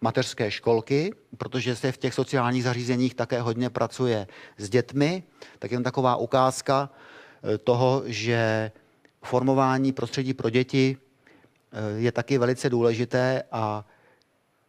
[0.00, 4.26] mateřské školky, protože se v těch sociálních zařízeních také hodně pracuje
[4.58, 5.22] s dětmi,
[5.58, 8.70] tak jen taková ukázka eh, toho, že
[9.22, 13.84] formování prostředí pro děti eh, je taky velice důležité a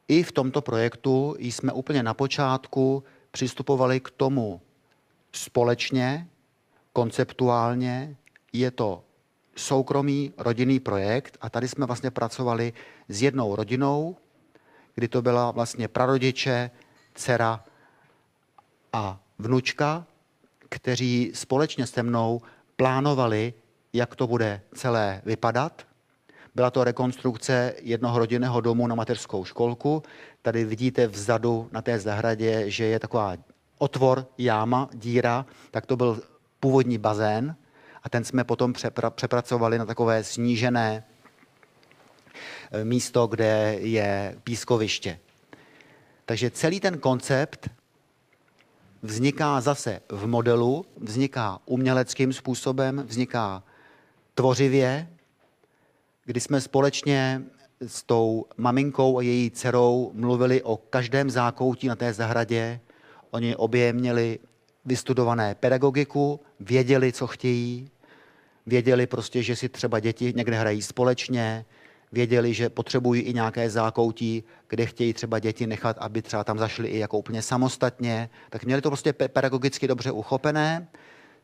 [0.07, 4.61] i v tomto projektu jsme úplně na počátku přistupovali k tomu
[5.31, 6.27] společně,
[6.93, 8.15] konceptuálně.
[8.53, 9.03] Je to
[9.55, 12.73] soukromý rodinný projekt a tady jsme vlastně pracovali
[13.09, 14.17] s jednou rodinou,
[14.97, 16.71] kdy to byla vlastně prarodiče,
[17.15, 17.63] dcera
[18.93, 20.05] a vnučka,
[20.69, 22.41] kteří společně se mnou
[22.75, 23.53] plánovali,
[23.93, 25.87] jak to bude celé vypadat.
[26.55, 30.03] Byla to rekonstrukce jednoho rodinného domu na mateřskou školku.
[30.41, 33.35] Tady vidíte vzadu na té zahradě, že je taková
[33.77, 36.21] otvor, jáma, díra, tak to byl
[36.59, 37.55] původní bazén
[38.03, 41.03] a ten jsme potom přepra- přepracovali na takové snížené
[42.83, 45.19] místo, kde je pískoviště.
[46.25, 47.69] Takže celý ten koncept
[49.01, 53.63] vzniká zase v modelu, vzniká uměleckým způsobem, vzniká
[54.35, 55.07] tvořivě,
[56.25, 57.41] kdy jsme společně
[57.87, 62.79] s tou maminkou a její dcerou mluvili o každém zákoutí na té zahradě.
[63.31, 64.39] Oni obě měli
[64.85, 67.89] vystudované pedagogiku, věděli, co chtějí,
[68.65, 71.65] věděli prostě, že si třeba děti někde hrají společně,
[72.11, 76.87] věděli, že potřebují i nějaké zákoutí, kde chtějí třeba děti nechat, aby třeba tam zašli
[76.87, 78.29] i jako úplně samostatně.
[78.49, 80.87] Tak měli to prostě pedagogicky dobře uchopené,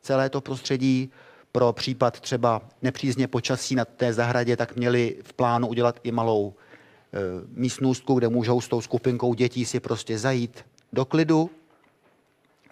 [0.01, 1.11] celé to prostředí.
[1.51, 6.53] Pro případ třeba nepřízně počasí na té zahradě, tak měli v plánu udělat i malou
[6.53, 11.49] e, místnůstku, kde můžou s tou skupinkou dětí si prostě zajít do klidu.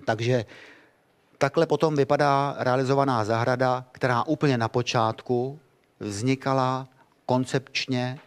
[0.05, 0.45] Takže
[1.37, 5.59] takhle potom vypadá realizovaná zahrada, která úplně na počátku
[5.99, 6.87] vznikala
[7.31, 8.19] koncepčně,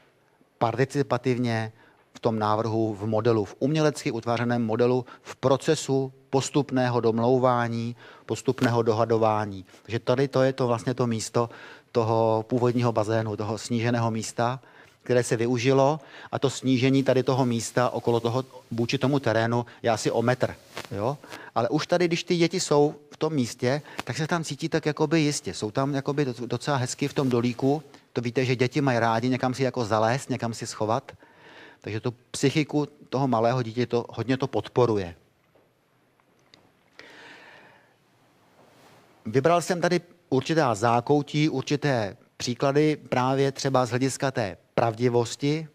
[0.58, 1.72] participativně
[2.14, 7.96] v tom návrhu, v modelu, v umělecky utvářeném modelu, v procesu postupného domlouvání,
[8.26, 9.64] postupného dohadování.
[9.82, 11.50] Takže tady to je to vlastně to místo
[11.92, 14.60] toho původního bazénu, toho sníženého místa,
[15.02, 16.00] které se využilo
[16.32, 20.56] a to snížení tady toho místa okolo toho, vůči tomu terénu je asi o metr.
[20.90, 21.18] Jo?
[21.54, 24.86] Ale už tady, když ty děti jsou v tom místě, tak se tam cítí tak
[24.86, 25.54] jakoby jistě.
[25.54, 27.82] Jsou tam jakoby docela hezky v tom dolíku,
[28.14, 31.12] to víte, že děti mají rádi někam si jako zalézt, někam si schovat.
[31.80, 35.14] Takže tu psychiku toho malého dítě to hodně to podporuje.
[39.26, 45.68] Vybral jsem tady určitá zákoutí, určité příklady právě třeba z hlediska té pravdivosti,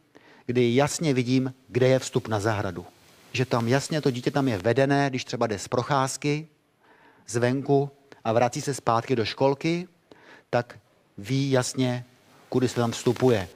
[0.45, 2.85] kdy jasně vidím, kde je vstup na zahradu.
[3.31, 6.47] Že tam jasně to dítě tam je vedené, když třeba jde z procházky,
[7.27, 7.91] zvenku
[8.23, 9.87] a vrací se zpátky do školky,
[10.49, 10.79] tak
[11.17, 12.05] ví jasně,
[12.49, 13.47] kudy se tam vstupuje.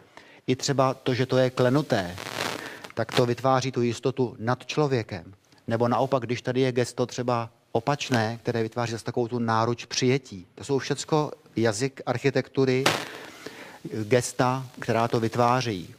[0.48, 2.16] I třeba to, že to je klenuté,
[2.94, 5.34] tak to vytváří tu jistotu nad člověkem.
[5.68, 10.48] Nebo naopak, když tady je gesto třeba opačné, které vytváří zase takovou tu náruč přijetí.
[10.56, 12.84] To jsou všecko jazyk architektury,
[14.04, 15.96] gesta, která to vytváří.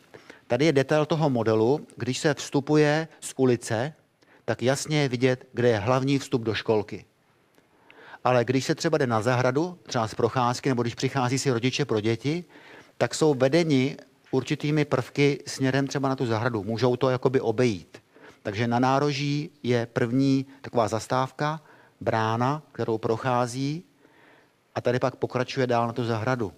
[0.47, 3.92] Tady je detail toho modelu, když se vstupuje z ulice,
[4.45, 7.05] tak jasně je vidět, kde je hlavní vstup do školky.
[8.24, 11.84] Ale když se třeba jde na zahradu, třeba z procházky, nebo když přichází si rodiče
[11.84, 12.45] pro děti,
[12.99, 13.97] tak jsou vedeni
[14.30, 16.64] určitými prvky směrem třeba na tu zahradu.
[16.64, 18.03] Můžou to jakoby obejít.
[18.42, 21.61] Takže na nároží je první taková zastávka,
[22.01, 23.84] brána, kterou prochází
[24.74, 26.53] a tady pak pokračuje dál na tu zahradu.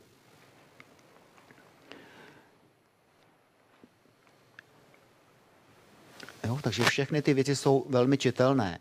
[6.45, 8.79] Jo, takže všechny ty věci jsou velmi čitelné.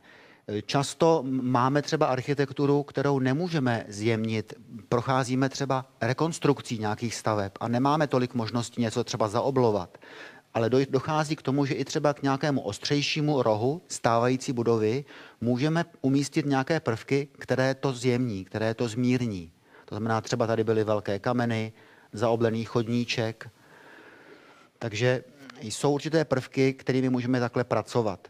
[0.65, 4.53] Často máme třeba architekturu, kterou nemůžeme zjemnit.
[4.89, 9.97] Procházíme třeba rekonstrukcí nějakých staveb a nemáme tolik možností něco třeba zaoblovat.
[10.53, 15.05] Ale dochází k tomu, že i třeba k nějakému ostřejšímu rohu stávající budovy
[15.41, 19.51] můžeme umístit nějaké prvky, které to zjemní, které to zmírní.
[19.85, 21.73] To znamená, třeba tady byly velké kameny,
[22.13, 23.49] zaoblený chodníček.
[24.79, 25.23] Takže
[25.61, 28.27] jsou určité prvky, kterými můžeme takhle pracovat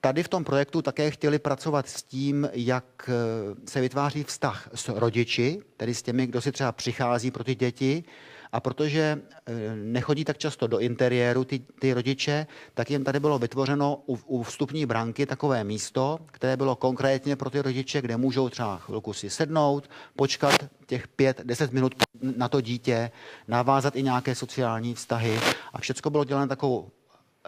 [0.00, 4.88] tady v tom projektu také chtěli pracovat s tím, jak eh, se vytváří vztah s
[4.88, 8.04] rodiči, tedy s těmi, kdo si třeba přichází pro ty děti.
[8.52, 13.38] A protože eh, nechodí tak často do interiéru ty, ty rodiče, tak jim tady bylo
[13.38, 18.48] vytvořeno u, u vstupní branky takové místo, které bylo konkrétně pro ty rodiče, kde můžou
[18.48, 20.54] třeba chvilku si sednout, počkat
[20.86, 21.94] těch pět, deset minut
[22.36, 23.10] na to dítě,
[23.48, 25.40] navázat i nějaké sociální vztahy.
[25.72, 26.90] A všechno bylo dělané takovou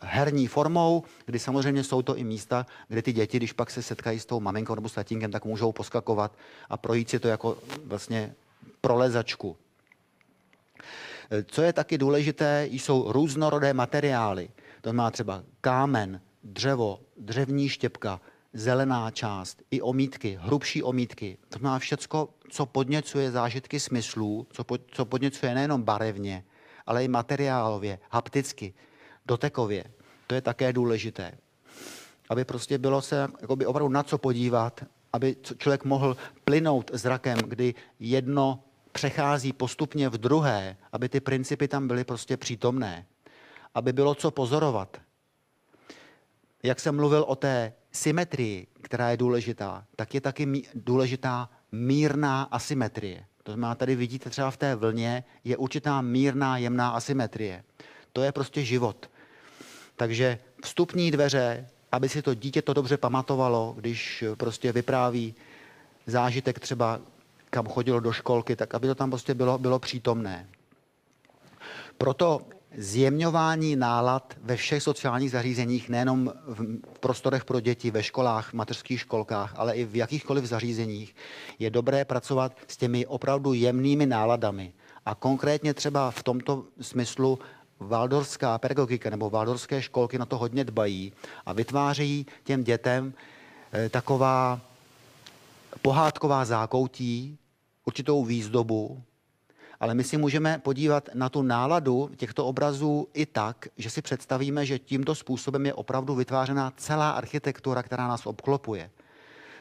[0.02, 4.20] herní formou, kdy samozřejmě jsou to i místa, kde ty děti, když pak se setkají
[4.20, 6.32] s tou maminkou nebo s tatínkem, tak můžou poskakovat
[6.68, 8.34] a projít si to jako vlastně
[8.80, 9.56] prolezačku.
[11.46, 14.50] Co je taky důležité, jsou různorodé materiály.
[14.80, 18.20] To má třeba kámen, dřevo, dřevní štěpka,
[18.52, 21.38] zelená část, i omítky, hrubší omítky.
[21.48, 26.44] To má všecko, co podněcuje zážitky smyslů, co, co podněcuje nejenom barevně,
[26.86, 28.74] ale i materiálově, hapticky
[29.26, 29.84] dotekově.
[30.26, 31.32] To je také důležité.
[32.28, 37.74] aby prostě bylo se jakoby opravdu na co podívat, aby člověk mohl plynout zrakem, kdy
[38.00, 43.06] jedno přechází postupně v druhé, aby ty principy tam byly prostě přítomné,
[43.74, 45.00] aby bylo co pozorovat.
[46.62, 53.24] Jak jsem mluvil o té symetrii, která je důležitá, tak je taky důležitá mírná asymetrie.
[53.42, 57.64] To znamená, tady vidíte třeba v té vlně je určitá mírná, jemná asymetrie.
[58.12, 59.10] To je prostě život.
[59.96, 65.34] Takže vstupní dveře, aby si to dítě to dobře pamatovalo, když prostě vypráví
[66.06, 67.00] zážitek třeba,
[67.50, 70.48] kam chodilo do školky, tak aby to tam prostě bylo, bylo přítomné.
[71.98, 72.40] Proto
[72.76, 76.32] zjemňování nálad ve všech sociálních zařízeních, nejenom
[76.94, 81.16] v prostorech pro děti, ve školách, v mateřských školkách, ale i v jakýchkoliv zařízeních,
[81.58, 84.72] je dobré pracovat s těmi opravdu jemnými náladami.
[85.06, 87.38] A konkrétně třeba v tomto smyslu
[87.80, 91.12] valdorská pedagogika nebo valdorské školky na to hodně dbají
[91.46, 93.12] a vytvářejí těm dětem
[93.72, 94.60] eh, taková
[95.82, 97.38] pohádková zákoutí,
[97.84, 99.02] určitou výzdobu,
[99.80, 104.66] ale my si můžeme podívat na tu náladu těchto obrazů i tak, že si představíme,
[104.66, 108.90] že tímto způsobem je opravdu vytvářena celá architektura, která nás obklopuje.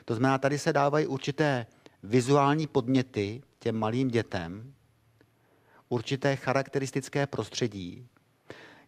[0.06, 1.66] To znamená, tady se dávají určité
[2.04, 4.74] vizuální podněty těm malým dětem,
[5.90, 8.08] určité charakteristické prostředí,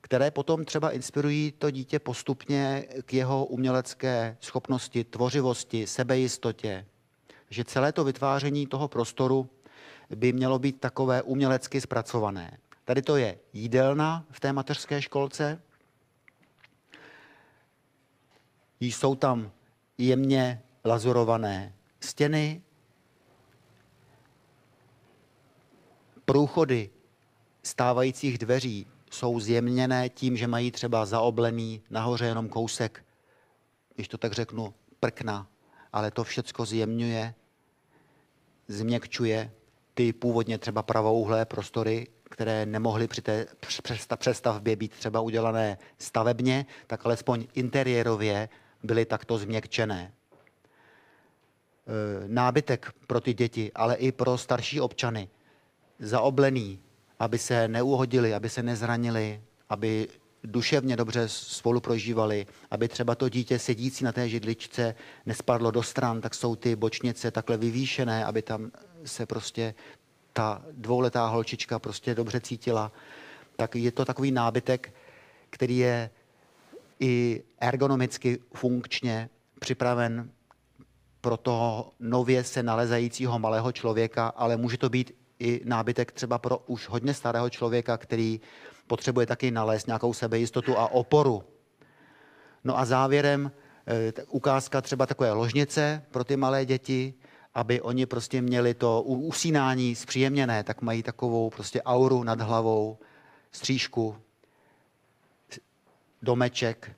[0.02, 6.86] které potom třeba inspirují to dítě postupně k jeho umělecké schopnosti, tvořivosti, sebejistotě.
[7.50, 9.50] Že celé to vytváření toho prostoru
[10.16, 12.58] by mělo být takové umělecky zpracované.
[12.86, 15.62] Tady to je jídelna v té mateřské školce.
[18.80, 19.52] Jsou tam
[19.98, 22.62] jemně lazurované stěny,
[26.32, 26.90] průchody
[27.64, 33.06] stávajících dveří jsou zjemněné tím, že mají třeba zaoblený nahoře jenom kousek,
[33.96, 35.48] když to tak řeknu, prkna,
[35.94, 37.34] ale to všecko zjemňuje,
[38.68, 39.52] změkčuje
[39.94, 43.46] ty původně třeba pravouhlé prostory, které nemohly při té
[44.18, 48.50] přestavbě být třeba udělané stavebně, tak alespoň interiérově
[48.84, 50.02] byly takto změkčené.
[50.02, 50.14] E,
[52.28, 55.30] nábytek pro ty děti, ale i pro starší občany,
[56.02, 56.80] zaoblený,
[57.20, 60.08] aby se neuhodili, aby se nezranili, aby
[60.44, 64.96] duševně dobře spolu prožívali, aby třeba to dítě sedící na té židličce
[65.26, 68.72] nespadlo do stran, tak jsou ty bočnice takhle vyvýšené, aby tam
[69.06, 69.74] se prostě
[70.34, 72.92] ta dvouletá holčička prostě dobře cítila.
[73.56, 74.94] Tak je to takový nábytek,
[75.50, 76.10] který je
[77.00, 79.30] i ergonomicky funkčně
[79.60, 80.32] připraven
[81.22, 86.58] pro toho nově se nalezajícího malého člověka, ale může to být i nábytek třeba pro
[86.58, 88.42] už hodně starého člověka, který
[88.88, 91.44] potřebuje taky nalézt nějakou sebejistotu a oporu.
[92.64, 93.52] No a závěrem
[93.88, 97.14] eh, ukázka třeba takové ložnice pro ty malé děti,
[97.54, 102.98] aby oni prostě měli to usínání zpříjemněné, tak mají takovou prostě auru nad hlavou,
[103.52, 104.16] střížku,
[106.22, 106.92] domeček.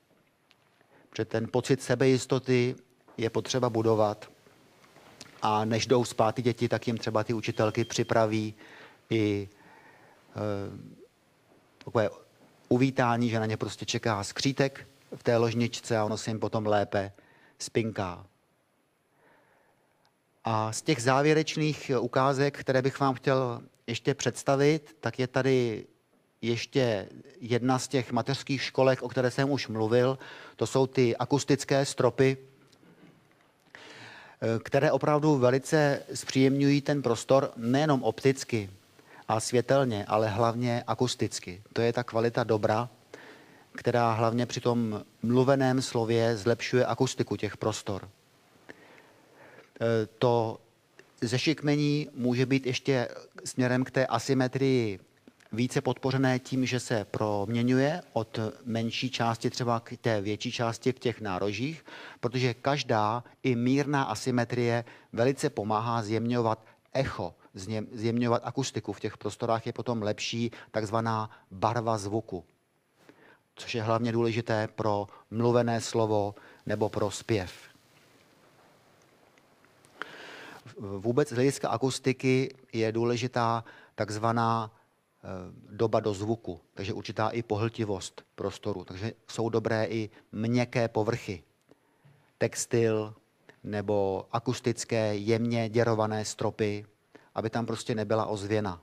[1.10, 2.76] Protože ten pocit sebejistoty
[3.16, 4.33] je potřeba budovat.
[5.46, 8.54] A než jdou spát ty děti, tak jim třeba ty učitelky připraví
[9.10, 9.48] i
[10.36, 10.40] e,
[11.78, 12.10] takové
[12.68, 16.66] uvítání, že na ně prostě čeká skřítek v té ložničce a ono se jim potom
[16.66, 17.12] lépe
[17.58, 18.26] spinká.
[20.44, 25.86] A z těch závěrečných ukázek, které bych vám chtěl ještě představit, tak je tady
[26.42, 27.08] ještě
[27.40, 30.18] jedna z těch mateřských školek, o které jsem už mluvil.
[30.56, 32.36] To jsou ty akustické stropy,
[34.62, 38.70] které opravdu velice zpříjemňují ten prostor nejenom opticky
[39.28, 41.62] a světelně, ale hlavně akusticky.
[41.72, 42.88] To je ta kvalita dobra,
[43.72, 48.08] která hlavně při tom mluveném slově zlepšuje akustiku těch prostor.
[49.80, 50.60] Eh, to
[51.20, 53.08] zešikmení může být ještě
[53.44, 55.00] směrem k té asymetrii
[55.54, 60.98] více podpořené tím, že se proměňuje od menší části třeba k té větší části v
[60.98, 61.84] těch nárožích,
[62.20, 67.34] protože každá i mírná asymetrie velice pomáhá zjemňovat echo,
[67.92, 68.92] zjemňovat akustiku.
[68.92, 72.44] V těch prostorách je potom lepší takzvaná barva zvuku,
[73.54, 76.34] což je hlavně důležité pro mluvené slovo
[76.66, 77.52] nebo pro zpěv
[80.78, 83.64] vůbec z hlediska akustiky je důležitá
[83.94, 84.70] takzvaná
[85.70, 88.84] doba do zvuku, takže určitá i pohltivost prostoru.
[88.84, 91.42] Takže jsou dobré i měkké povrchy,
[92.38, 93.14] textil
[93.64, 96.86] nebo akustické jemně děrované stropy,
[97.34, 98.80] aby tam prostě nebyla ozvěna.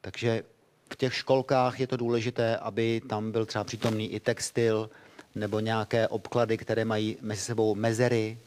[0.00, 0.44] Takže
[0.92, 4.90] v těch školkách je to důležité, aby tam byl třeba přítomný i textil,
[5.34, 8.38] nebo nějaké obklady, které mají mezi sebou mezery.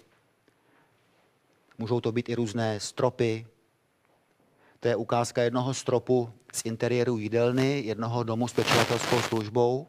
[1.78, 3.48] Můžou to být i různé stropy.
[4.84, 9.88] To je ukázka jednoho stropu z interiéru jídelny, jednoho domu s pečovatelskou službou,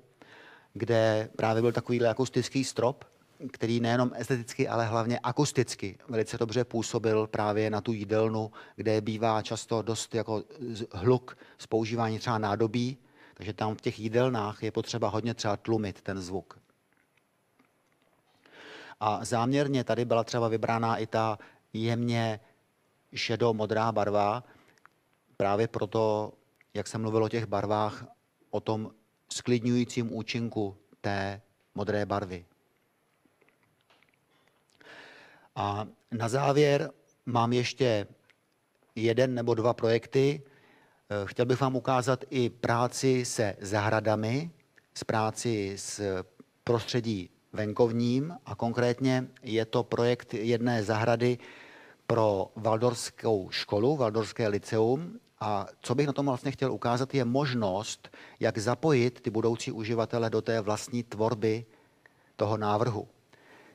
[0.73, 3.05] kde právě byl takový akustický strop,
[3.53, 9.43] který nejenom esteticky, ale hlavně akusticky velice dobře působil právě na tu jídelnu, kde bývá
[9.43, 10.43] často dost jako
[10.93, 12.99] hluk z používání třeba nádobí,
[13.35, 16.59] takže tam v těch jídelnách je potřeba hodně třeba tlumit ten zvuk.
[19.01, 21.39] A záměrně tady byla třeba vybrána i ta
[21.73, 22.41] jemně
[23.15, 24.45] šedo-modrá barva,
[25.37, 26.33] právě proto,
[26.75, 28.07] jak jsem mluvil o těch barvách,
[28.51, 28.91] o tom
[29.33, 31.41] sklidňujícím účinku té
[31.75, 32.45] modré barvy.
[35.57, 36.91] A na závěr
[37.27, 38.07] mám ještě
[38.95, 40.43] jeden nebo dva projekty.
[40.43, 44.51] Eh, chtěl bych vám ukázat i práci se zahradami,
[44.95, 46.25] s práci s
[46.65, 51.39] prostředí venkovním a konkrétně je to projekt jedné zahrady
[52.07, 55.21] pro Valdorskou školu, Valdorské liceum.
[55.41, 58.09] A co bych na tom vlastně chtěl ukázat, je možnost,
[58.41, 61.65] jak zapojit ty budoucí uživatele do té vlastní tvorby
[62.37, 63.09] toho návrhu.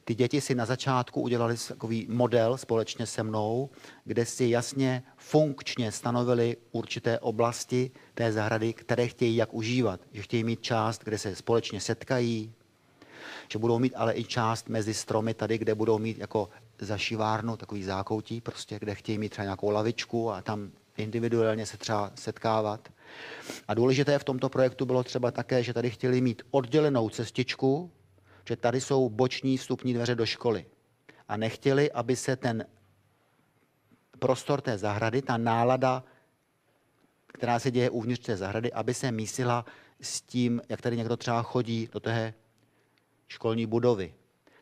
[0.03, 3.69] Ty děti si na začátku udělali takový model společně se mnou,
[4.05, 10.01] kde si jasně funkčně stanovili určité oblasti té zahrady, které chtějí jak užívat.
[10.11, 12.53] Že chtějí mít část, kde se společně setkají,
[13.51, 16.49] že budou mít ale i část mezi stromy tady, kde budou mít jako
[16.79, 22.11] zašivárnu, takový zákoutí, prostě, kde chtějí mít třeba nějakou lavičku a tam individuálně se třeba
[22.15, 22.89] setkávat.
[23.67, 27.91] A důležité v tomto projektu bylo třeba také, že tady chtěli mít oddělenou cestičku,
[28.47, 30.65] že tady jsou boční vstupní dveře do školy.
[31.27, 32.65] A nechtěli, aby se ten
[34.19, 36.03] prostor té zahrady, ta nálada,
[37.27, 39.65] která se děje uvnitř té zahrady, aby se mísila
[40.01, 42.33] s tím, jak tady někdo třeba chodí do té
[43.27, 44.13] školní budovy.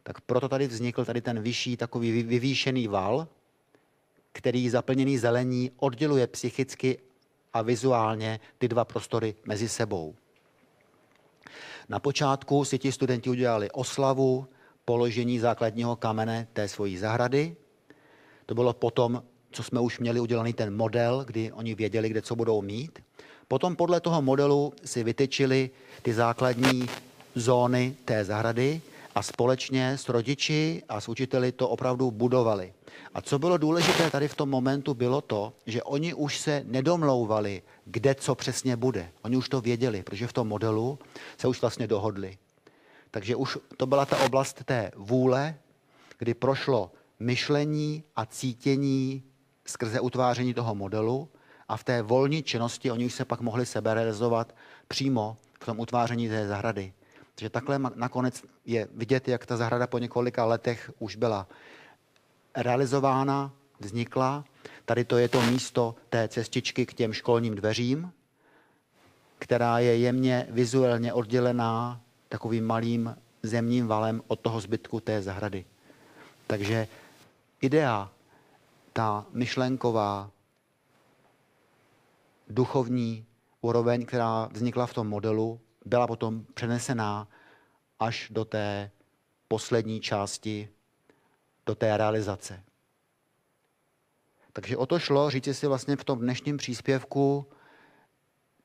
[0.03, 3.27] Tak proto tady vznikl tady ten vyšší, takový vyvýšený val,
[4.38, 6.97] který zaplněný zelení odděluje psychicky
[7.53, 10.15] a vizuálně ty dva prostory mezi sebou.
[11.89, 14.47] Na počátku si ti studenti udělali oslavu,
[14.85, 17.55] položení základního kamene té svojí zahrady.
[18.45, 22.35] To bylo potom, co jsme už měli udělaný ten model, kdy oni věděli, kde co
[22.35, 22.99] budou mít.
[23.47, 25.69] Potom podle toho modelu si vytyčili
[26.01, 26.85] ty základní
[27.35, 28.81] zóny té zahrady
[29.18, 32.73] a společně s rodiči a s učiteli to opravdu budovali.
[33.14, 37.61] A co bylo důležité tady v tom momentu, bylo to, že oni už se nedomlouvali,
[37.85, 39.11] kde co přesně bude.
[39.22, 40.99] Oni už to věděli, protože v tom modelu
[41.38, 42.38] se už vlastně dohodli.
[43.11, 45.56] Takže už to byla ta oblast té vůle,
[46.18, 49.23] kdy prošlo myšlení a cítění
[49.65, 51.30] skrze utváření toho modelu
[51.68, 54.56] a v té volní činnosti oni už se pak mohli seberealizovat
[54.88, 56.94] přímo v tom utváření té zahrady.
[57.38, 61.47] Takže takhle nakonec je vidět, jak ta zahrada po několika letech už byla
[62.55, 64.45] realizována, vznikla.
[64.85, 68.11] Tady to je to místo té cestičky k těm školním dveřím,
[69.39, 75.65] která je jemně vizuálně oddělená takovým malým zemním valem od toho zbytku té zahrady.
[76.47, 76.88] Takže
[77.61, 78.11] idea,
[78.93, 80.31] ta myšlenková,
[82.49, 83.26] duchovní
[83.61, 87.27] úroveň, která vznikla v tom modelu, byla potom přenesená
[87.99, 88.91] až do té
[89.47, 90.69] poslední části,
[91.65, 92.64] do té realizace.
[94.53, 97.49] Takže o to šlo říci si vlastně v tom dnešním příspěvku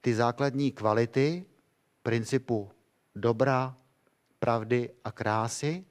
[0.00, 1.44] ty základní kvality
[2.02, 2.70] principu
[3.14, 3.76] dobra,
[4.38, 5.84] pravdy a krásy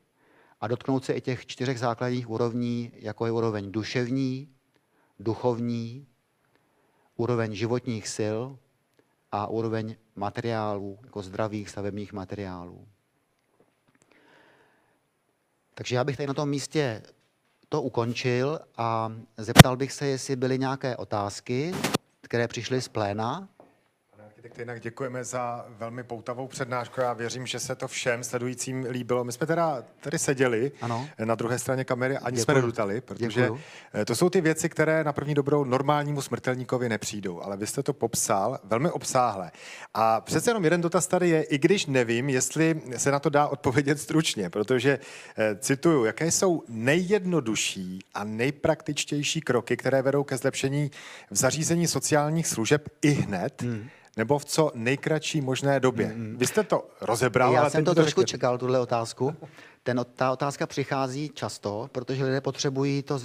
[0.62, 4.50] a dotknout se i těch čtyřech základních úrovní, jako je úroveň duševní,
[5.20, 6.08] duchovní,
[7.16, 8.40] úroveň životních sil
[9.32, 12.88] a úroveň materiálů, jako zdravých stavebních materiálů.
[15.74, 17.04] Takže já bych tady na tom místě
[17.70, 21.74] to ukončil a zeptal bych se, jestli byly nějaké otázky,
[22.22, 23.50] které přišly z pléna
[24.42, 27.02] architekty, jinak děkujeme za velmi poutavou přednášku.
[27.02, 29.24] Já věřím, že se to všem sledujícím líbilo.
[29.24, 31.10] My jsme teda tady seděli ano.
[31.26, 32.44] na druhé straně kamery, ani Děkuju.
[32.44, 33.60] jsme nedutali, protože Děkuju.
[33.94, 37.42] Eh, to jsou ty věci, které na první dobrou normálnímu smrtelníkovi nepřijdou.
[37.42, 39.52] Ale vy jste to popsal velmi obsáhle.
[39.94, 43.48] A přece jenom jeden dotaz tady je, i když nevím, jestli se na to dá
[43.48, 45.00] odpovědět stručně, protože
[45.38, 50.92] eh, cituju, jaké jsou nejjednodušší a nejpraktičtější kroky, které vedou ke zlepšení
[51.32, 56.08] v zařízení sociálních služeb i hned, hmm nebo v co nejkratší možné době?
[56.16, 56.36] Mm.
[56.40, 57.54] Vy jste to rozebral.
[57.54, 59.36] Já jsem to trošku čekal, tuhle otázku.
[59.84, 63.20] Ten, ta otázka přichází často, protože lidé potřebují to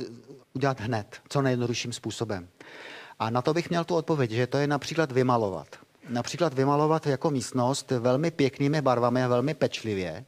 [0.54, 2.48] udělat hned, co nejjednodušším způsobem.
[3.18, 5.66] A na to bych měl tu odpověď, že to je například vymalovat.
[6.08, 10.24] Například vymalovat jako místnost velmi pěknými barvami a velmi pečlivě,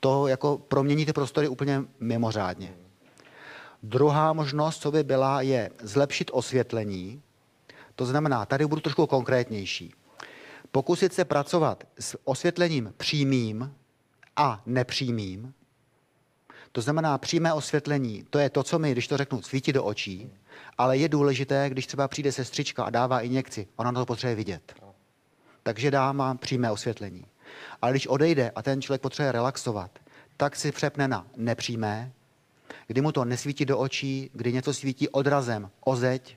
[0.00, 2.74] To jako promění ty prostory úplně mimořádně.
[3.82, 7.22] Druhá možnost, co by byla, je zlepšit osvětlení.
[7.94, 9.94] To znamená, tady budu trošku konkrétnější.
[10.70, 13.74] Pokusit se pracovat s osvětlením přímým
[14.36, 15.54] a nepřímým.
[16.72, 20.32] To znamená přímé osvětlení, to je to, co mi, když to řeknu, svítí do očí,
[20.78, 24.74] ale je důležité, když třeba přijde sestřička a dává injekci, ona to potřebuje vidět.
[25.62, 27.26] Takže dá má přímé osvětlení.
[27.82, 29.98] Ale když odejde a ten člověk potřebuje relaxovat,
[30.36, 32.12] tak si přepne na nepřímé,
[32.86, 36.36] kdy mu to nesvítí do očí, kdy něco svítí odrazem o zeď,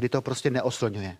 [0.00, 1.16] kdy to prostě neoslňuje.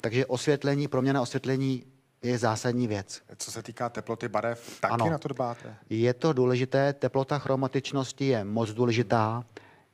[0.00, 1.84] Takže osvětlení, proměna osvětlení
[2.22, 3.22] je zásadní věc.
[3.36, 5.10] Co se týká teploty barev, taky ano.
[5.10, 5.74] na to dbáte?
[5.90, 9.44] Je to důležité, teplota chromatičnosti je moc důležitá,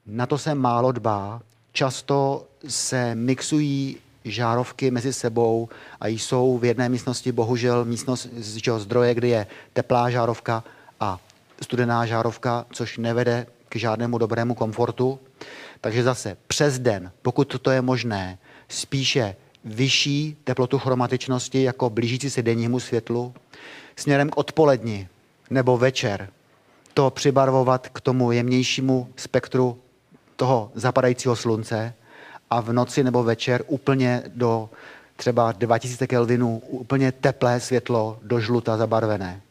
[0.07, 1.41] na to se málo dbá.
[1.73, 5.69] Často se mixují žárovky mezi sebou
[6.01, 10.65] a jsou v jedné místnosti bohužel místnost z čeho zdroje, kdy je teplá žárovka
[11.01, 11.21] a
[11.63, 15.19] studená žárovka, což nevede k žádnému dobrému komfortu.
[15.81, 18.39] Takže zase přes den, pokud toto je možné,
[18.69, 23.35] spíše vyšší teplotu chromatičnosti jako blížící se dennímu světlu,
[23.97, 25.09] směrem k odpoledni
[25.51, 26.29] nebo večer
[26.95, 29.79] to přibarvovat k tomu jemnějšímu spektru
[30.37, 31.95] toho zapadajícího slunce
[32.51, 34.71] a v noci nebo večer úplně do
[35.17, 39.43] třeba 2000 Kelvinů úplně teplé světlo do žluta zabarvené.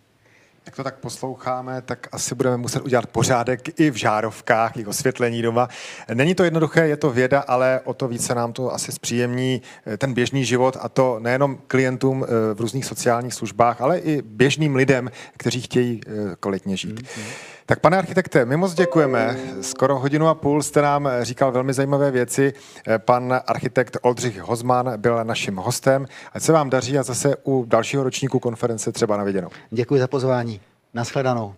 [0.66, 5.42] Jak to tak posloucháme, tak asi budeme muset udělat pořádek i v žárovkách, i osvětlení
[5.42, 5.70] doma.
[6.14, 9.98] Není to jednoduché, je to věda, ale o to více nám to asi zpříjemní eh,
[9.98, 14.76] ten běžný život a to nejenom klientům eh, v různých sociálních službách, ale i běžným
[14.76, 17.02] lidem, kteří chtějí eh, kvalitně žít.
[17.02, 17.55] Mm-hmm.
[17.68, 19.38] Tak pane architekte, my moc děkujeme.
[19.62, 22.54] Skoro hodinu a půl jste nám říkal velmi zajímavé věci.
[22.98, 26.06] Pan architekt Oldřich Hozman byl naším hostem.
[26.34, 29.50] Ať se vám daří a zase u dalšího ročníku konference třeba na viděnou.
[29.72, 30.62] Děkuji za pozvání.
[30.94, 31.56] Naschledanou.